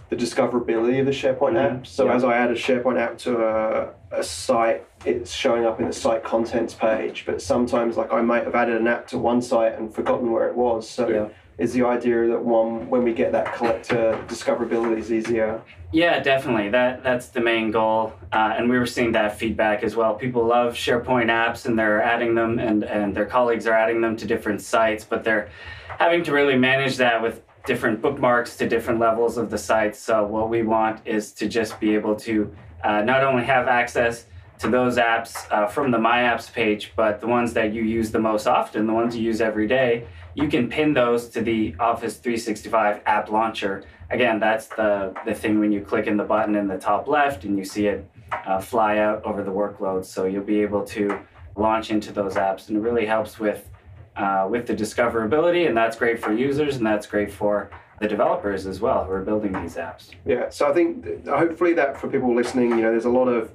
the 0.09 0.15
discoverability 0.15 0.99
of 0.99 1.05
the 1.05 1.11
SharePoint 1.11 1.53
mm-hmm. 1.53 1.77
app. 1.77 1.87
So 1.87 2.05
yeah. 2.05 2.15
as 2.15 2.23
I 2.23 2.35
add 2.35 2.49
a 2.49 2.55
SharePoint 2.55 2.99
app 2.99 3.17
to 3.19 3.45
a, 3.45 3.93
a 4.11 4.23
site, 4.23 4.85
it's 5.05 5.31
showing 5.31 5.65
up 5.65 5.79
in 5.79 5.85
the 5.85 5.93
site 5.93 6.23
contents 6.23 6.73
page. 6.73 7.25
But 7.25 7.41
sometimes, 7.41 7.95
like 7.95 8.11
I 8.11 8.21
might 8.21 8.43
have 8.43 8.55
added 8.55 8.81
an 8.81 8.87
app 8.87 9.07
to 9.09 9.17
one 9.17 9.41
site 9.41 9.77
and 9.77 9.93
forgotten 9.93 10.31
where 10.31 10.47
it 10.47 10.55
was. 10.55 10.89
So 10.89 11.07
yeah. 11.07 11.29
Is 11.59 11.73
the 11.73 11.85
idea 11.85 12.27
that 12.27 12.43
one 12.43 12.89
when 12.89 13.03
we 13.03 13.13
get 13.13 13.31
that 13.33 13.53
collector, 13.53 14.17
discoverability 14.27 14.97
is 14.97 15.11
easier. 15.11 15.61
Yeah, 15.91 16.19
definitely. 16.19 16.69
That 16.69 17.03
that's 17.03 17.27
the 17.27 17.41
main 17.41 17.71
goal, 17.71 18.13
uh, 18.31 18.55
and 18.57 18.69
we 18.69 18.77
were 18.77 18.85
seeing 18.85 19.11
that 19.13 19.37
feedback 19.37 19.83
as 19.83 19.95
well. 19.95 20.15
People 20.15 20.45
love 20.45 20.73
SharePoint 20.73 21.27
apps, 21.27 21.65
and 21.65 21.77
they're 21.77 22.01
adding 22.01 22.33
them, 22.35 22.59
and 22.59 22.83
and 22.83 23.15
their 23.15 23.25
colleagues 23.25 23.67
are 23.67 23.73
adding 23.73 23.99
them 24.01 24.15
to 24.17 24.25
different 24.25 24.61
sites, 24.61 25.03
but 25.03 25.23
they're 25.23 25.49
having 25.97 26.23
to 26.23 26.31
really 26.31 26.57
manage 26.57 26.97
that 26.97 27.21
with 27.21 27.41
different 27.65 28.01
bookmarks 28.01 28.55
to 28.57 28.67
different 28.67 28.99
levels 28.99 29.37
of 29.37 29.49
the 29.49 29.57
site. 29.57 29.95
So 29.95 30.25
what 30.25 30.49
we 30.49 30.63
want 30.63 31.05
is 31.05 31.33
to 31.33 31.47
just 31.47 31.79
be 31.79 31.93
able 31.93 32.15
to 32.17 32.55
uh, 32.83 33.01
not 33.01 33.23
only 33.23 33.43
have 33.43 33.67
access 33.67 34.25
to 34.59 34.69
those 34.69 34.97
apps 34.97 35.49
uh, 35.51 35.67
from 35.67 35.91
the 35.91 35.97
My 35.97 36.19
Apps 36.19 36.51
page, 36.51 36.93
but 36.95 37.19
the 37.21 37.27
ones 37.27 37.53
that 37.53 37.73
you 37.73 37.83
use 37.83 38.11
the 38.11 38.19
most 38.19 38.45
often, 38.45 38.87
the 38.87 38.93
ones 38.93 39.15
you 39.15 39.23
use 39.23 39.41
every 39.41 39.67
day, 39.67 40.05
you 40.35 40.47
can 40.47 40.69
pin 40.69 40.93
those 40.93 41.29
to 41.29 41.41
the 41.41 41.75
Office 41.79 42.17
365 42.17 43.01
app 43.05 43.29
launcher. 43.29 43.83
Again, 44.09 44.39
that's 44.39 44.67
the, 44.67 45.13
the 45.25 45.33
thing 45.33 45.59
when 45.59 45.71
you 45.71 45.81
click 45.81 46.07
in 46.07 46.17
the 46.17 46.23
button 46.23 46.55
in 46.55 46.67
the 46.67 46.77
top 46.77 47.07
left 47.07 47.43
and 47.43 47.57
you 47.57 47.65
see 47.65 47.87
it 47.87 48.09
uh, 48.31 48.59
fly 48.59 48.97
out 48.97 49.23
over 49.23 49.43
the 49.43 49.51
workload. 49.51 50.05
So 50.05 50.25
you'll 50.25 50.43
be 50.43 50.61
able 50.61 50.83
to 50.85 51.19
launch 51.55 51.91
into 51.91 52.11
those 52.11 52.35
apps, 52.35 52.69
and 52.69 52.77
it 52.77 52.81
really 52.81 53.05
helps 53.05 53.39
with 53.39 53.69
uh, 54.15 54.47
with 54.49 54.67
the 54.67 54.75
discoverability, 54.75 55.67
and 55.67 55.77
that's 55.77 55.95
great 55.95 56.19
for 56.19 56.33
users, 56.33 56.75
and 56.77 56.85
that's 56.85 57.07
great 57.07 57.31
for 57.31 57.69
the 57.99 58.07
developers 58.07 58.65
as 58.65 58.81
well 58.81 59.05
who 59.05 59.11
are 59.11 59.21
building 59.21 59.51
these 59.61 59.75
apps. 59.75 60.11
Yeah, 60.25 60.49
so 60.49 60.69
I 60.69 60.73
think 60.73 61.25
hopefully 61.25 61.73
that 61.73 61.99
for 61.99 62.09
people 62.09 62.33
listening, 62.33 62.71
you 62.71 62.81
know, 62.81 62.91
there's 62.91 63.05
a 63.05 63.09
lot 63.09 63.27
of 63.27 63.53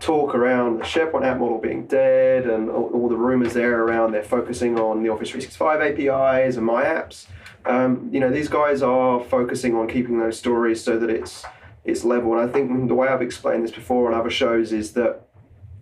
talk 0.00 0.34
around 0.34 0.78
the 0.78 0.84
SharePoint 0.84 1.24
app 1.24 1.38
model 1.38 1.58
being 1.58 1.86
dead 1.86 2.46
and 2.46 2.70
all, 2.70 2.90
all 2.92 3.08
the 3.08 3.16
rumors 3.16 3.52
there 3.52 3.82
around 3.82 4.12
they're 4.12 4.22
focusing 4.22 4.78
on 4.78 5.02
the 5.02 5.08
Office 5.08 5.30
365 5.30 5.80
APIs 5.80 6.56
and 6.56 6.66
my 6.66 6.84
apps. 6.84 7.26
Um, 7.64 8.08
you 8.12 8.20
know, 8.20 8.30
these 8.30 8.48
guys 8.48 8.82
are 8.82 9.22
focusing 9.24 9.76
on 9.76 9.88
keeping 9.88 10.18
those 10.18 10.38
stories 10.38 10.82
so 10.82 10.98
that 10.98 11.10
it's 11.10 11.44
it's 11.84 12.04
level. 12.04 12.32
And 12.38 12.48
I 12.48 12.52
think 12.52 12.88
the 12.88 12.94
way 12.94 13.08
I've 13.08 13.22
explained 13.22 13.64
this 13.64 13.72
before 13.72 14.12
on 14.12 14.18
other 14.18 14.30
shows 14.30 14.72
is 14.72 14.92
that, 14.92 15.22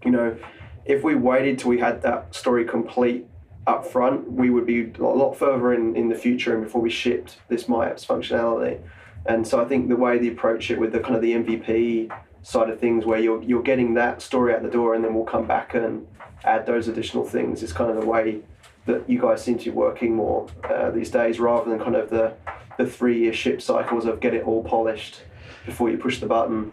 you 0.05 0.11
know, 0.11 0.37
if 0.85 1.05
we 1.05 1.15
waited 1.15 1.59
till 1.59 1.69
we 1.71 1.79
had 1.79 2.03
that 2.03 2.35
story 2.35 2.65
complete 2.65 3.27
up 3.67 3.87
front, 3.87 4.31
we 4.33 4.51
would 4.51 4.67
be 4.67 4.93
a 4.99 5.03
lot 5.03 5.35
further 5.35 5.75
in, 5.75 5.95
in 5.95 6.09
the 6.09 6.15
future 6.15 6.55
and 6.55 6.65
before 6.65 6.81
we 6.81 6.91
shipped 6.91 7.39
this 7.49 7.65
MyApps 7.65 8.07
functionality. 8.07 8.81
And 9.27 9.47
so 9.47 9.61
I 9.61 9.67
think 9.67 9.89
the 9.89 9.97
way 9.97 10.19
they 10.19 10.29
approach 10.29 10.71
it 10.71 10.81
with 10.81 10.93
the 10.93 11.01
kind 11.01 11.15
of 11.15 11.23
the 11.23 11.33
MVP 11.33 12.11
side 12.43 12.71
of 12.71 12.81
things, 12.81 13.05
where 13.05 13.19
you're 13.19 13.43
you're 13.43 13.63
getting 13.63 13.95
that 13.95 14.23
story 14.23 14.55
out 14.55 14.63
the 14.63 14.71
door, 14.71 14.95
and 14.95 15.05
then 15.05 15.15
we'll 15.15 15.25
come 15.25 15.47
back 15.47 15.75
and 15.75 16.07
add 16.45 16.67
those 16.67 16.89
additional 16.89 17.25
things, 17.25 17.63
is 17.63 17.73
kind 17.73 17.91
of 17.91 18.01
the 18.01 18.07
way 18.07 18.41
that 18.87 19.09
you 19.09 19.21
guys 19.21 19.43
seem 19.45 19.59
to 19.59 19.65
be 19.67 19.71
working 19.71 20.15
more 20.15 20.49
uh, 20.65 20.91
these 20.91 21.11
days, 21.11 21.39
rather 21.39 21.69
than 21.71 21.79
kind 21.79 21.97
of 21.97 22.11
the 22.11 22.35
the 22.79 22.87
three 22.87 23.19
year 23.19 23.33
ship 23.33 23.61
cycles 23.61 24.07
of 24.07 24.21
get 24.21 24.35
it 24.35 24.45
all 24.45 24.65
polished 24.65 25.23
before 25.67 25.91
you 25.91 25.99
push 25.99 26.19
the 26.19 26.27
button. 26.27 26.73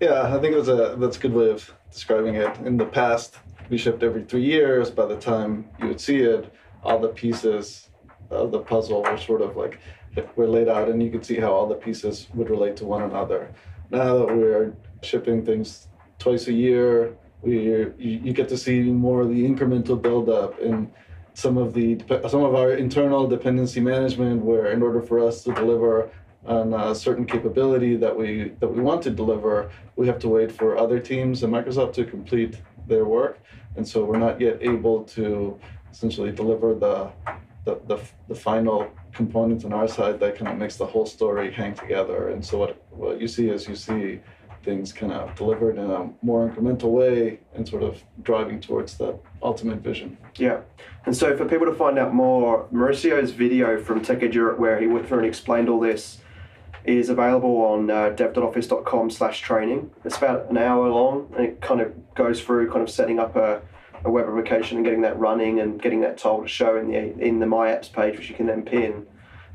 Yeah, 0.00 0.34
I 0.34 0.40
think 0.40 0.52
it 0.52 0.58
was 0.58 0.68
a 0.68 0.96
that's 0.98 1.16
a 1.16 1.20
good 1.20 1.32
way 1.32 1.50
of 1.50 1.72
describing 1.90 2.34
it. 2.34 2.56
In 2.58 2.76
the 2.76 2.84
past, 2.84 3.36
we 3.70 3.78
shipped 3.78 4.02
every 4.02 4.24
three 4.24 4.44
years. 4.44 4.90
By 4.90 5.06
the 5.06 5.16
time 5.16 5.68
you 5.78 5.86
would 5.88 6.00
see 6.00 6.18
it, 6.18 6.52
all 6.82 6.98
the 6.98 7.08
pieces 7.08 7.88
of 8.30 8.50
the 8.50 8.58
puzzle 8.58 9.02
were 9.02 9.16
sort 9.16 9.40
of 9.40 9.56
like 9.56 9.78
were 10.34 10.48
laid 10.48 10.68
out, 10.68 10.88
and 10.88 11.02
you 11.02 11.10
could 11.10 11.24
see 11.24 11.36
how 11.36 11.52
all 11.52 11.66
the 11.66 11.74
pieces 11.74 12.26
would 12.34 12.50
relate 12.50 12.76
to 12.78 12.84
one 12.84 13.02
another. 13.02 13.50
Now 13.90 14.18
that 14.18 14.36
we're 14.36 14.72
shipping 15.06 15.44
things 15.44 15.88
twice 16.18 16.48
a 16.48 16.52
year, 16.52 17.16
we 17.42 17.58
you, 17.98 18.32
get 18.32 18.48
to 18.48 18.56
see 18.56 18.80
more 18.82 19.22
of 19.22 19.28
the 19.28 19.42
incremental 19.50 20.00
buildup 20.00 20.60
and 20.60 20.90
some 21.34 21.58
of 21.58 21.74
the 21.74 21.98
some 22.28 22.42
of 22.42 22.54
our 22.54 22.72
internal 22.72 23.26
dependency 23.28 23.80
management, 23.80 24.42
where 24.42 24.66
in 24.72 24.82
order 24.82 25.02
for 25.02 25.20
us 25.20 25.44
to 25.44 25.52
deliver 25.52 26.10
on 26.46 26.72
a 26.72 26.94
certain 26.94 27.26
capability 27.26 27.96
that 27.96 28.16
we 28.16 28.52
that 28.60 28.68
we 28.68 28.80
want 28.80 29.02
to 29.02 29.10
deliver, 29.10 29.70
we 29.96 30.06
have 30.06 30.18
to 30.20 30.28
wait 30.28 30.50
for 30.50 30.78
other 30.78 30.98
teams 30.98 31.42
and 31.42 31.52
Microsoft 31.52 31.92
to 31.94 32.04
complete 32.04 32.56
their 32.88 33.04
work, 33.04 33.38
and 33.76 33.86
so 33.86 34.04
we're 34.04 34.18
not 34.18 34.40
yet 34.40 34.56
able 34.60 35.04
to 35.04 35.58
essentially 35.92 36.32
deliver 36.32 36.74
the 36.74 37.10
the, 37.64 37.80
the, 37.88 37.98
the 38.28 38.34
final 38.34 38.88
components 39.12 39.64
on 39.64 39.72
our 39.72 39.88
side 39.88 40.20
that 40.20 40.36
kind 40.36 40.50
of 40.52 40.56
makes 40.56 40.76
the 40.76 40.86
whole 40.86 41.04
story 41.04 41.50
hang 41.52 41.74
together. 41.74 42.28
And 42.28 42.44
so 42.44 42.58
what 42.58 42.82
what 42.90 43.20
you 43.20 43.28
see 43.28 43.48
is 43.48 43.68
you 43.68 43.76
see 43.76 44.20
things 44.66 44.92
kind 44.92 45.12
of 45.12 45.34
delivered 45.36 45.78
in 45.78 45.90
a 45.90 46.10
more 46.20 46.46
incremental 46.46 46.90
way 46.90 47.38
and 47.54 47.66
sort 47.66 47.82
of 47.82 48.02
driving 48.22 48.60
towards 48.60 48.98
that 48.98 49.18
ultimate 49.42 49.78
vision. 49.78 50.18
Yeah. 50.36 50.60
And 51.06 51.16
so 51.16 51.34
for 51.36 51.46
people 51.46 51.66
to 51.66 51.74
find 51.74 51.98
out 51.98 52.12
more, 52.12 52.66
Mauricio's 52.70 53.30
video 53.30 53.80
from 53.80 54.02
TechEd 54.02 54.34
Europe 54.34 54.58
where 54.58 54.78
he 54.78 54.88
went 54.88 55.06
through 55.06 55.18
and 55.18 55.26
explained 55.26 55.68
all 55.70 55.80
this 55.80 56.18
is 56.84 57.08
available 57.08 57.56
on 57.64 57.90
uh, 57.90 58.10
dev.office.com 58.10 59.10
slash 59.10 59.40
training. 59.40 59.90
It's 60.04 60.16
about 60.16 60.50
an 60.50 60.58
hour 60.58 60.88
long 60.88 61.32
and 61.36 61.46
it 61.46 61.60
kind 61.60 61.80
of 61.80 62.14
goes 62.14 62.42
through 62.42 62.70
kind 62.70 62.82
of 62.82 62.90
setting 62.90 63.18
up 63.18 63.36
a, 63.36 63.62
a 64.04 64.10
web 64.10 64.26
application 64.26 64.78
and 64.78 64.84
getting 64.84 65.02
that 65.02 65.18
running 65.18 65.60
and 65.60 65.80
getting 65.80 66.00
that 66.00 66.18
tool 66.18 66.42
to 66.42 66.48
show 66.48 66.76
in 66.76 66.88
the 66.88 66.96
in 67.24 67.38
the 67.38 67.46
My 67.46 67.68
Apps 67.68 67.90
page, 67.90 68.18
which 68.18 68.28
you 68.28 68.34
can 68.34 68.46
then 68.46 68.62
pin. 68.62 69.06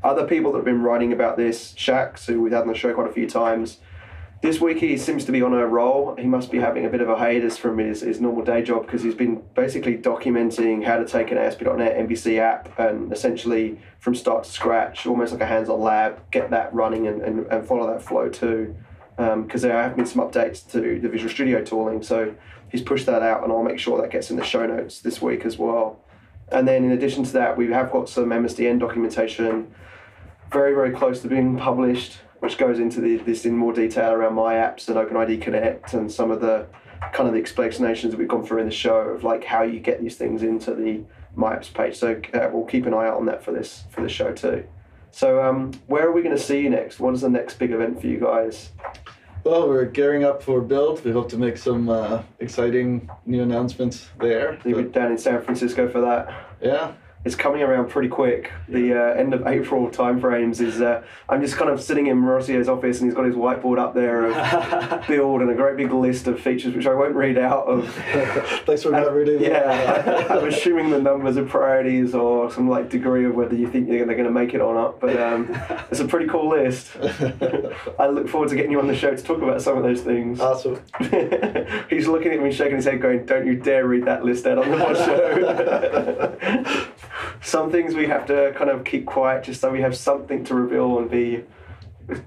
Other 0.02 0.26
people 0.26 0.50
that 0.52 0.58
have 0.58 0.64
been 0.64 0.82
writing 0.82 1.12
about 1.12 1.36
this, 1.36 1.72
Chaks, 1.72 2.26
who 2.26 2.42
we've 2.42 2.52
had 2.52 2.62
on 2.62 2.68
the 2.68 2.74
show 2.74 2.92
quite 2.92 3.08
a 3.08 3.12
few 3.12 3.28
times, 3.28 3.78
this 4.42 4.60
week 4.60 4.78
he 4.78 4.96
seems 4.96 5.24
to 5.24 5.32
be 5.32 5.40
on 5.40 5.52
a 5.52 5.64
roll. 5.64 6.16
He 6.16 6.26
must 6.26 6.50
be 6.50 6.58
having 6.58 6.84
a 6.84 6.88
bit 6.88 7.00
of 7.00 7.08
a 7.08 7.16
hiatus 7.16 7.56
from 7.56 7.78
his, 7.78 8.00
his 8.00 8.20
normal 8.20 8.44
day 8.44 8.60
job 8.62 8.84
because 8.84 9.02
he's 9.02 9.14
been 9.14 9.40
basically 9.54 9.96
documenting 9.96 10.84
how 10.84 10.98
to 10.98 11.06
take 11.06 11.30
an 11.30 11.38
ASP.NET 11.38 11.96
MVC 11.96 12.38
app 12.38 12.76
and 12.76 13.12
essentially 13.12 13.78
from 14.00 14.16
start 14.16 14.42
to 14.42 14.50
scratch, 14.50 15.06
almost 15.06 15.32
like 15.32 15.40
a 15.40 15.46
hands 15.46 15.68
on 15.68 15.80
lab, 15.80 16.28
get 16.32 16.50
that 16.50 16.74
running 16.74 17.06
and, 17.06 17.22
and, 17.22 17.46
and 17.46 17.66
follow 17.66 17.86
that 17.86 18.02
flow 18.02 18.28
too. 18.28 18.74
Because 19.16 19.64
um, 19.64 19.68
there 19.70 19.80
have 19.80 19.94
been 19.94 20.06
some 20.06 20.20
updates 20.20 20.68
to 20.72 20.98
the 20.98 21.08
Visual 21.08 21.30
Studio 21.30 21.64
tooling. 21.64 22.02
So 22.02 22.34
he's 22.68 22.82
pushed 22.82 23.06
that 23.06 23.22
out 23.22 23.44
and 23.44 23.52
I'll 23.52 23.62
make 23.62 23.78
sure 23.78 24.02
that 24.02 24.10
gets 24.10 24.28
in 24.28 24.36
the 24.36 24.44
show 24.44 24.66
notes 24.66 24.98
this 25.00 25.22
week 25.22 25.44
as 25.44 25.56
well. 25.56 26.00
And 26.50 26.66
then 26.66 26.82
in 26.82 26.90
addition 26.90 27.22
to 27.22 27.32
that, 27.34 27.56
we 27.56 27.70
have 27.70 27.92
got 27.92 28.08
some 28.08 28.30
MSDN 28.30 28.80
documentation 28.80 29.72
very, 30.50 30.74
very 30.74 30.90
close 30.90 31.22
to 31.22 31.28
being 31.28 31.56
published 31.56 32.18
which 32.42 32.58
goes 32.58 32.80
into 32.80 33.00
the, 33.00 33.18
this 33.18 33.46
in 33.46 33.56
more 33.56 33.72
detail 33.72 34.10
around 34.10 34.34
my 34.34 34.54
apps 34.54 34.88
and 34.88 34.96
OpenID 34.96 35.40
Connect 35.40 35.94
and 35.94 36.10
some 36.10 36.32
of 36.32 36.40
the 36.40 36.66
kind 37.12 37.28
of 37.28 37.34
the 37.34 37.38
explanations 37.38 38.10
that 38.10 38.18
we've 38.18 38.26
gone 38.26 38.44
through 38.44 38.58
in 38.58 38.66
the 38.66 38.74
show 38.74 38.96
of 38.96 39.22
like 39.22 39.44
how 39.44 39.62
you 39.62 39.78
get 39.78 40.02
these 40.02 40.16
things 40.16 40.42
into 40.42 40.74
the 40.74 41.04
my 41.36 41.54
apps 41.54 41.72
page. 41.72 41.96
So 41.96 42.20
uh, 42.34 42.50
we'll 42.52 42.64
keep 42.64 42.84
an 42.86 42.94
eye 42.94 43.06
out 43.06 43.16
on 43.16 43.26
that 43.26 43.44
for 43.44 43.52
this 43.52 43.84
for 43.90 44.02
this 44.02 44.10
show 44.10 44.32
too. 44.32 44.66
So 45.12 45.40
um, 45.40 45.70
where 45.86 46.04
are 46.04 46.10
we 46.10 46.20
going 46.20 46.36
to 46.36 46.42
see 46.42 46.60
you 46.60 46.68
next? 46.68 46.98
What 46.98 47.14
is 47.14 47.20
the 47.20 47.28
next 47.28 47.60
big 47.60 47.70
event 47.70 48.00
for 48.00 48.08
you 48.08 48.18
guys? 48.18 48.70
Well, 49.44 49.68
we're 49.68 49.84
gearing 49.84 50.24
up 50.24 50.42
for 50.42 50.60
Build. 50.60 51.04
We 51.04 51.12
hope 51.12 51.28
to 51.30 51.38
make 51.38 51.56
some 51.56 51.88
uh, 51.88 52.22
exciting 52.40 53.08
new 53.24 53.42
announcements 53.42 54.08
there. 54.20 54.58
You'll 54.64 54.82
be 54.82 54.88
down 54.88 55.12
in 55.12 55.18
San 55.18 55.42
Francisco 55.42 55.88
for 55.88 56.00
that. 56.00 56.48
Yeah, 56.60 56.92
it's 57.24 57.36
coming 57.36 57.62
around 57.62 57.88
pretty 57.88 58.08
quick. 58.08 58.50
The 58.68 58.94
uh, 58.94 59.14
end 59.14 59.32
of 59.32 59.46
April 59.46 59.88
timeframes 59.88 60.60
is. 60.60 60.80
Uh, 60.80 61.04
I'm 61.28 61.40
just 61.40 61.56
kind 61.56 61.70
of 61.70 61.80
sitting 61.80 62.08
in 62.08 62.18
Mauricio's 62.18 62.68
office, 62.68 63.00
and 63.00 63.08
he's 63.08 63.14
got 63.14 63.26
his 63.26 63.36
whiteboard 63.36 63.78
up 63.78 63.94
there 63.94 64.26
of 64.26 65.06
build 65.06 65.40
and 65.40 65.50
a 65.50 65.54
great 65.54 65.76
big 65.76 65.92
list 65.92 66.26
of 66.26 66.40
features, 66.40 66.74
which 66.74 66.86
I 66.86 66.94
won't 66.94 67.14
read 67.14 67.38
out. 67.38 67.66
Of 67.66 67.88
thanks 68.66 68.82
for 68.82 68.90
not 68.90 69.12
reading. 69.12 69.40
Yeah, 69.40 70.26
I, 70.30 70.38
am 70.38 70.48
assuming 70.48 70.90
the 70.90 71.00
numbers 71.00 71.36
of 71.36 71.48
priorities 71.48 72.12
or 72.12 72.50
some 72.50 72.68
like 72.68 72.90
degree 72.90 73.24
of 73.24 73.36
whether 73.36 73.54
you 73.54 73.70
think 73.70 73.88
they're 73.88 74.04
going 74.04 74.24
to 74.24 74.30
make 74.30 74.52
it 74.54 74.60
or 74.60 74.74
not. 74.74 74.98
But 74.98 75.20
um, 75.20 75.56
it's 75.92 76.00
a 76.00 76.06
pretty 76.06 76.26
cool 76.26 76.50
list. 76.50 76.96
I 78.00 78.08
look 78.08 78.28
forward 78.28 78.48
to 78.48 78.56
getting 78.56 78.72
you 78.72 78.80
on 78.80 78.88
the 78.88 78.96
show 78.96 79.14
to 79.14 79.22
talk 79.22 79.40
about 79.40 79.62
some 79.62 79.76
of 79.76 79.84
those 79.84 80.00
things. 80.00 80.40
Awesome. 80.40 80.82
he's 81.88 82.08
looking 82.08 82.32
at 82.32 82.42
me, 82.42 82.50
shaking 82.50 82.76
his 82.76 82.84
head, 82.84 83.00
going, 83.00 83.26
"Don't 83.26 83.46
you 83.46 83.54
dare 83.54 83.86
read 83.86 84.06
that 84.06 84.24
list 84.24 84.44
out 84.46 84.58
on 84.58 84.68
the 84.68 84.94
show." 84.94 86.88
Some 87.40 87.70
things 87.70 87.94
we 87.94 88.06
have 88.06 88.26
to 88.26 88.52
kind 88.56 88.70
of 88.70 88.84
keep 88.84 89.06
quiet 89.06 89.44
just 89.44 89.60
so 89.60 89.70
we 89.70 89.80
have 89.80 89.96
something 89.96 90.44
to 90.44 90.54
reveal 90.54 90.98
and 90.98 91.10
be 91.10 91.44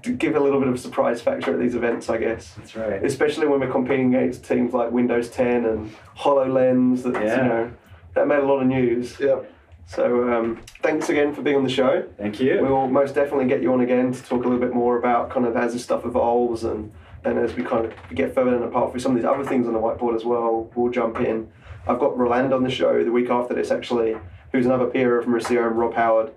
to 0.02 0.12
give 0.12 0.36
a 0.36 0.40
little 0.40 0.58
bit 0.58 0.68
of 0.68 0.80
surprise 0.80 1.20
factor 1.20 1.52
at 1.52 1.60
these 1.60 1.74
events, 1.74 2.08
I 2.08 2.18
guess. 2.18 2.54
That's 2.54 2.76
right. 2.76 3.04
Especially 3.04 3.46
when 3.46 3.60
we're 3.60 3.70
competing 3.70 4.14
against 4.14 4.44
teams 4.44 4.72
like 4.72 4.90
Windows 4.90 5.28
10 5.30 5.64
and 5.66 5.94
HoloLens. 6.16 7.02
That 7.02 7.14
yeah. 7.14 7.36
you 7.36 7.48
know 7.48 7.72
that 8.14 8.26
made 8.26 8.38
a 8.38 8.46
lot 8.46 8.60
of 8.60 8.66
news. 8.66 9.18
Yep. 9.20 9.52
So 9.86 10.32
um, 10.32 10.60
thanks 10.82 11.08
again 11.08 11.32
for 11.32 11.42
being 11.42 11.56
on 11.56 11.64
the 11.64 11.70
show. 11.70 12.04
Thank 12.16 12.40
you. 12.40 12.60
We 12.60 12.68
will 12.68 12.88
most 12.88 13.14
definitely 13.14 13.46
get 13.46 13.62
you 13.62 13.72
on 13.72 13.82
again 13.82 14.12
to 14.12 14.22
talk 14.22 14.44
a 14.44 14.48
little 14.48 14.58
bit 14.58 14.74
more 14.74 14.98
about 14.98 15.30
kind 15.30 15.46
of 15.46 15.56
as 15.56 15.74
this 15.74 15.84
stuff 15.84 16.04
evolves 16.04 16.64
and 16.64 16.92
and 17.24 17.38
as 17.38 17.54
we 17.54 17.64
kind 17.64 17.84
of 17.84 17.92
get 18.14 18.34
further 18.34 18.54
and 18.54 18.64
apart 18.64 18.92
with 18.92 19.02
some 19.02 19.12
of 19.12 19.16
these 19.16 19.24
other 19.24 19.44
things 19.44 19.66
on 19.66 19.72
the 19.72 19.78
whiteboard 19.80 20.14
as 20.14 20.24
well, 20.24 20.70
we'll 20.74 20.92
jump 20.92 21.20
in. 21.20 21.50
I've 21.86 21.98
got 21.98 22.16
Roland 22.16 22.52
on 22.52 22.62
the 22.62 22.70
show 22.70 23.02
the 23.04 23.10
week 23.10 23.30
after 23.30 23.54
this 23.54 23.70
actually 23.70 24.16
who's 24.56 24.66
another 24.66 24.86
peer 24.86 25.18
of 25.18 25.26
Mauricio 25.26 25.66
and 25.66 25.78
Rob 25.78 25.94
Howard, 25.94 26.32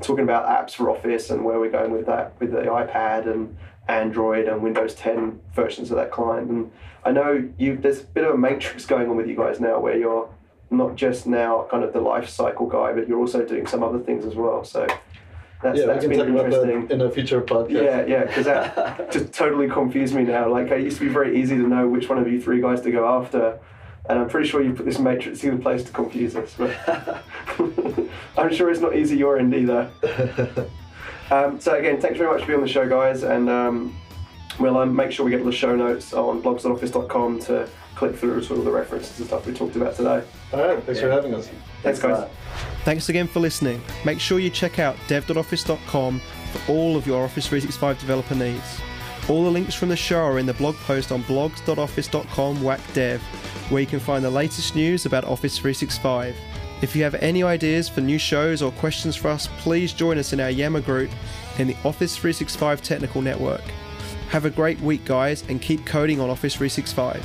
talking 0.00 0.24
about 0.24 0.46
apps 0.46 0.74
for 0.74 0.90
Office 0.90 1.30
and 1.30 1.44
where 1.44 1.58
we're 1.58 1.70
going 1.70 1.90
with 1.90 2.06
that 2.06 2.38
with 2.38 2.52
the 2.52 2.62
iPad 2.62 3.26
and 3.26 3.56
Android 3.88 4.46
and 4.46 4.62
Windows 4.62 4.94
10 4.94 5.40
versions 5.54 5.90
of 5.90 5.96
that 5.96 6.10
client. 6.10 6.50
And 6.50 6.70
I 7.04 7.12
know 7.12 7.48
you 7.58 7.76
there's 7.76 8.00
a 8.00 8.04
bit 8.04 8.24
of 8.24 8.34
a 8.34 8.38
matrix 8.38 8.86
going 8.86 9.08
on 9.08 9.16
with 9.16 9.26
you 9.26 9.36
guys 9.36 9.58
now 9.60 9.80
where 9.80 9.96
you're 9.96 10.28
not 10.70 10.96
just 10.96 11.26
now 11.26 11.66
kind 11.70 11.84
of 11.84 11.92
the 11.92 12.00
life 12.00 12.28
cycle 12.28 12.66
guy, 12.66 12.92
but 12.92 13.08
you're 13.08 13.18
also 13.18 13.44
doing 13.44 13.66
some 13.66 13.82
other 13.82 13.98
things 13.98 14.24
as 14.24 14.34
well. 14.34 14.64
So 14.64 14.86
that's, 15.62 15.78
yeah, 15.78 15.86
that's 15.86 16.04
we 16.04 16.16
can 16.16 16.34
talk 16.34 16.46
about 16.46 16.50
that 16.50 16.92
in 16.92 17.00
a 17.00 17.10
future 17.10 17.40
podcast. 17.40 17.70
Yeah, 17.70 18.04
yeah, 18.06 18.24
because 18.24 18.46
that 18.46 19.10
just 19.12 19.32
totally 19.32 19.68
confused 19.68 20.14
me 20.14 20.24
now. 20.24 20.50
Like, 20.50 20.70
it 20.70 20.82
used 20.82 20.98
to 20.98 21.04
be 21.04 21.12
very 21.12 21.40
easy 21.40 21.56
to 21.56 21.68
know 21.68 21.86
which 21.86 22.08
one 22.08 22.18
of 22.18 22.26
you 22.26 22.40
three 22.40 22.60
guys 22.60 22.80
to 22.80 22.90
go 22.90 23.06
after 23.08 23.60
and 24.08 24.18
I'm 24.18 24.28
pretty 24.28 24.48
sure 24.48 24.62
you 24.62 24.72
put 24.72 24.86
this 24.86 24.98
matrix 24.98 25.44
in 25.44 25.60
place 25.60 25.84
to 25.84 25.92
confuse 25.92 26.36
us. 26.36 26.54
But 26.56 26.76
I'm 28.36 28.52
sure 28.52 28.70
it's 28.70 28.80
not 28.80 28.96
easy 28.96 29.16
your 29.16 29.38
end 29.38 29.54
either. 29.54 29.90
Um, 31.32 31.58
so 31.58 31.74
again, 31.74 31.98
thanks 31.98 32.18
very 32.18 32.30
much 32.30 32.42
for 32.42 32.48
being 32.48 32.58
on 32.58 32.66
the 32.66 32.70
show, 32.70 32.86
guys, 32.86 33.22
and 33.22 33.48
um, 33.48 33.96
we'll 34.58 34.76
um, 34.76 34.94
make 34.94 35.12
sure 35.12 35.24
we 35.24 35.30
get 35.30 35.42
the 35.42 35.50
show 35.50 35.74
notes 35.74 36.12
on 36.12 36.42
blogs.office.com 36.42 37.40
to 37.40 37.66
click 37.94 38.14
through 38.16 38.42
to 38.42 38.54
all 38.54 38.62
the 38.62 38.70
references 38.70 39.18
and 39.18 39.28
stuff 39.28 39.46
we 39.46 39.54
talked 39.54 39.74
about 39.74 39.94
today. 39.94 40.22
All 40.52 40.60
right, 40.60 40.82
thanks 40.84 41.00
yeah. 41.00 41.06
for 41.06 41.10
having 41.10 41.34
us. 41.34 41.48
Thanks, 41.82 42.00
guys. 42.00 42.28
Thanks 42.84 43.08
again 43.08 43.26
for 43.26 43.40
listening. 43.40 43.80
Make 44.04 44.20
sure 44.20 44.40
you 44.40 44.50
check 44.50 44.78
out 44.78 44.96
dev.office.com 45.08 46.20
for 46.52 46.72
all 46.72 46.96
of 46.96 47.06
your 47.06 47.24
Office 47.24 47.46
365 47.46 47.98
developer 47.98 48.34
needs. 48.34 48.80
All 49.28 49.44
the 49.44 49.50
links 49.50 49.74
from 49.74 49.88
the 49.88 49.96
show 49.96 50.20
are 50.20 50.38
in 50.38 50.46
the 50.46 50.54
blog 50.54 50.74
post 50.76 51.12
on 51.12 51.22
blogs.office.com 51.24 52.56
whackdev 52.58 53.20
where 53.70 53.80
you 53.80 53.86
can 53.86 54.00
find 54.00 54.24
the 54.24 54.30
latest 54.30 54.74
news 54.74 55.06
about 55.06 55.24
Office 55.24 55.56
365. 55.58 56.36
If 56.82 56.96
you 56.96 57.04
have 57.04 57.14
any 57.14 57.42
ideas 57.42 57.88
for 57.88 58.00
new 58.00 58.18
shows 58.18 58.60
or 58.60 58.72
questions 58.72 59.16
for 59.16 59.28
us, 59.28 59.48
please 59.58 59.92
join 59.92 60.18
us 60.18 60.32
in 60.32 60.40
our 60.40 60.50
Yammer 60.50 60.80
group 60.80 61.10
in 61.58 61.68
the 61.68 61.76
Office 61.84 62.16
365 62.16 62.82
Technical 62.82 63.22
Network. 63.22 63.62
Have 64.30 64.44
a 64.44 64.50
great 64.50 64.80
week, 64.80 65.04
guys, 65.04 65.44
and 65.48 65.62
keep 65.62 65.86
coding 65.86 66.20
on 66.20 66.28
Office 66.28 66.54
365. 66.54 67.24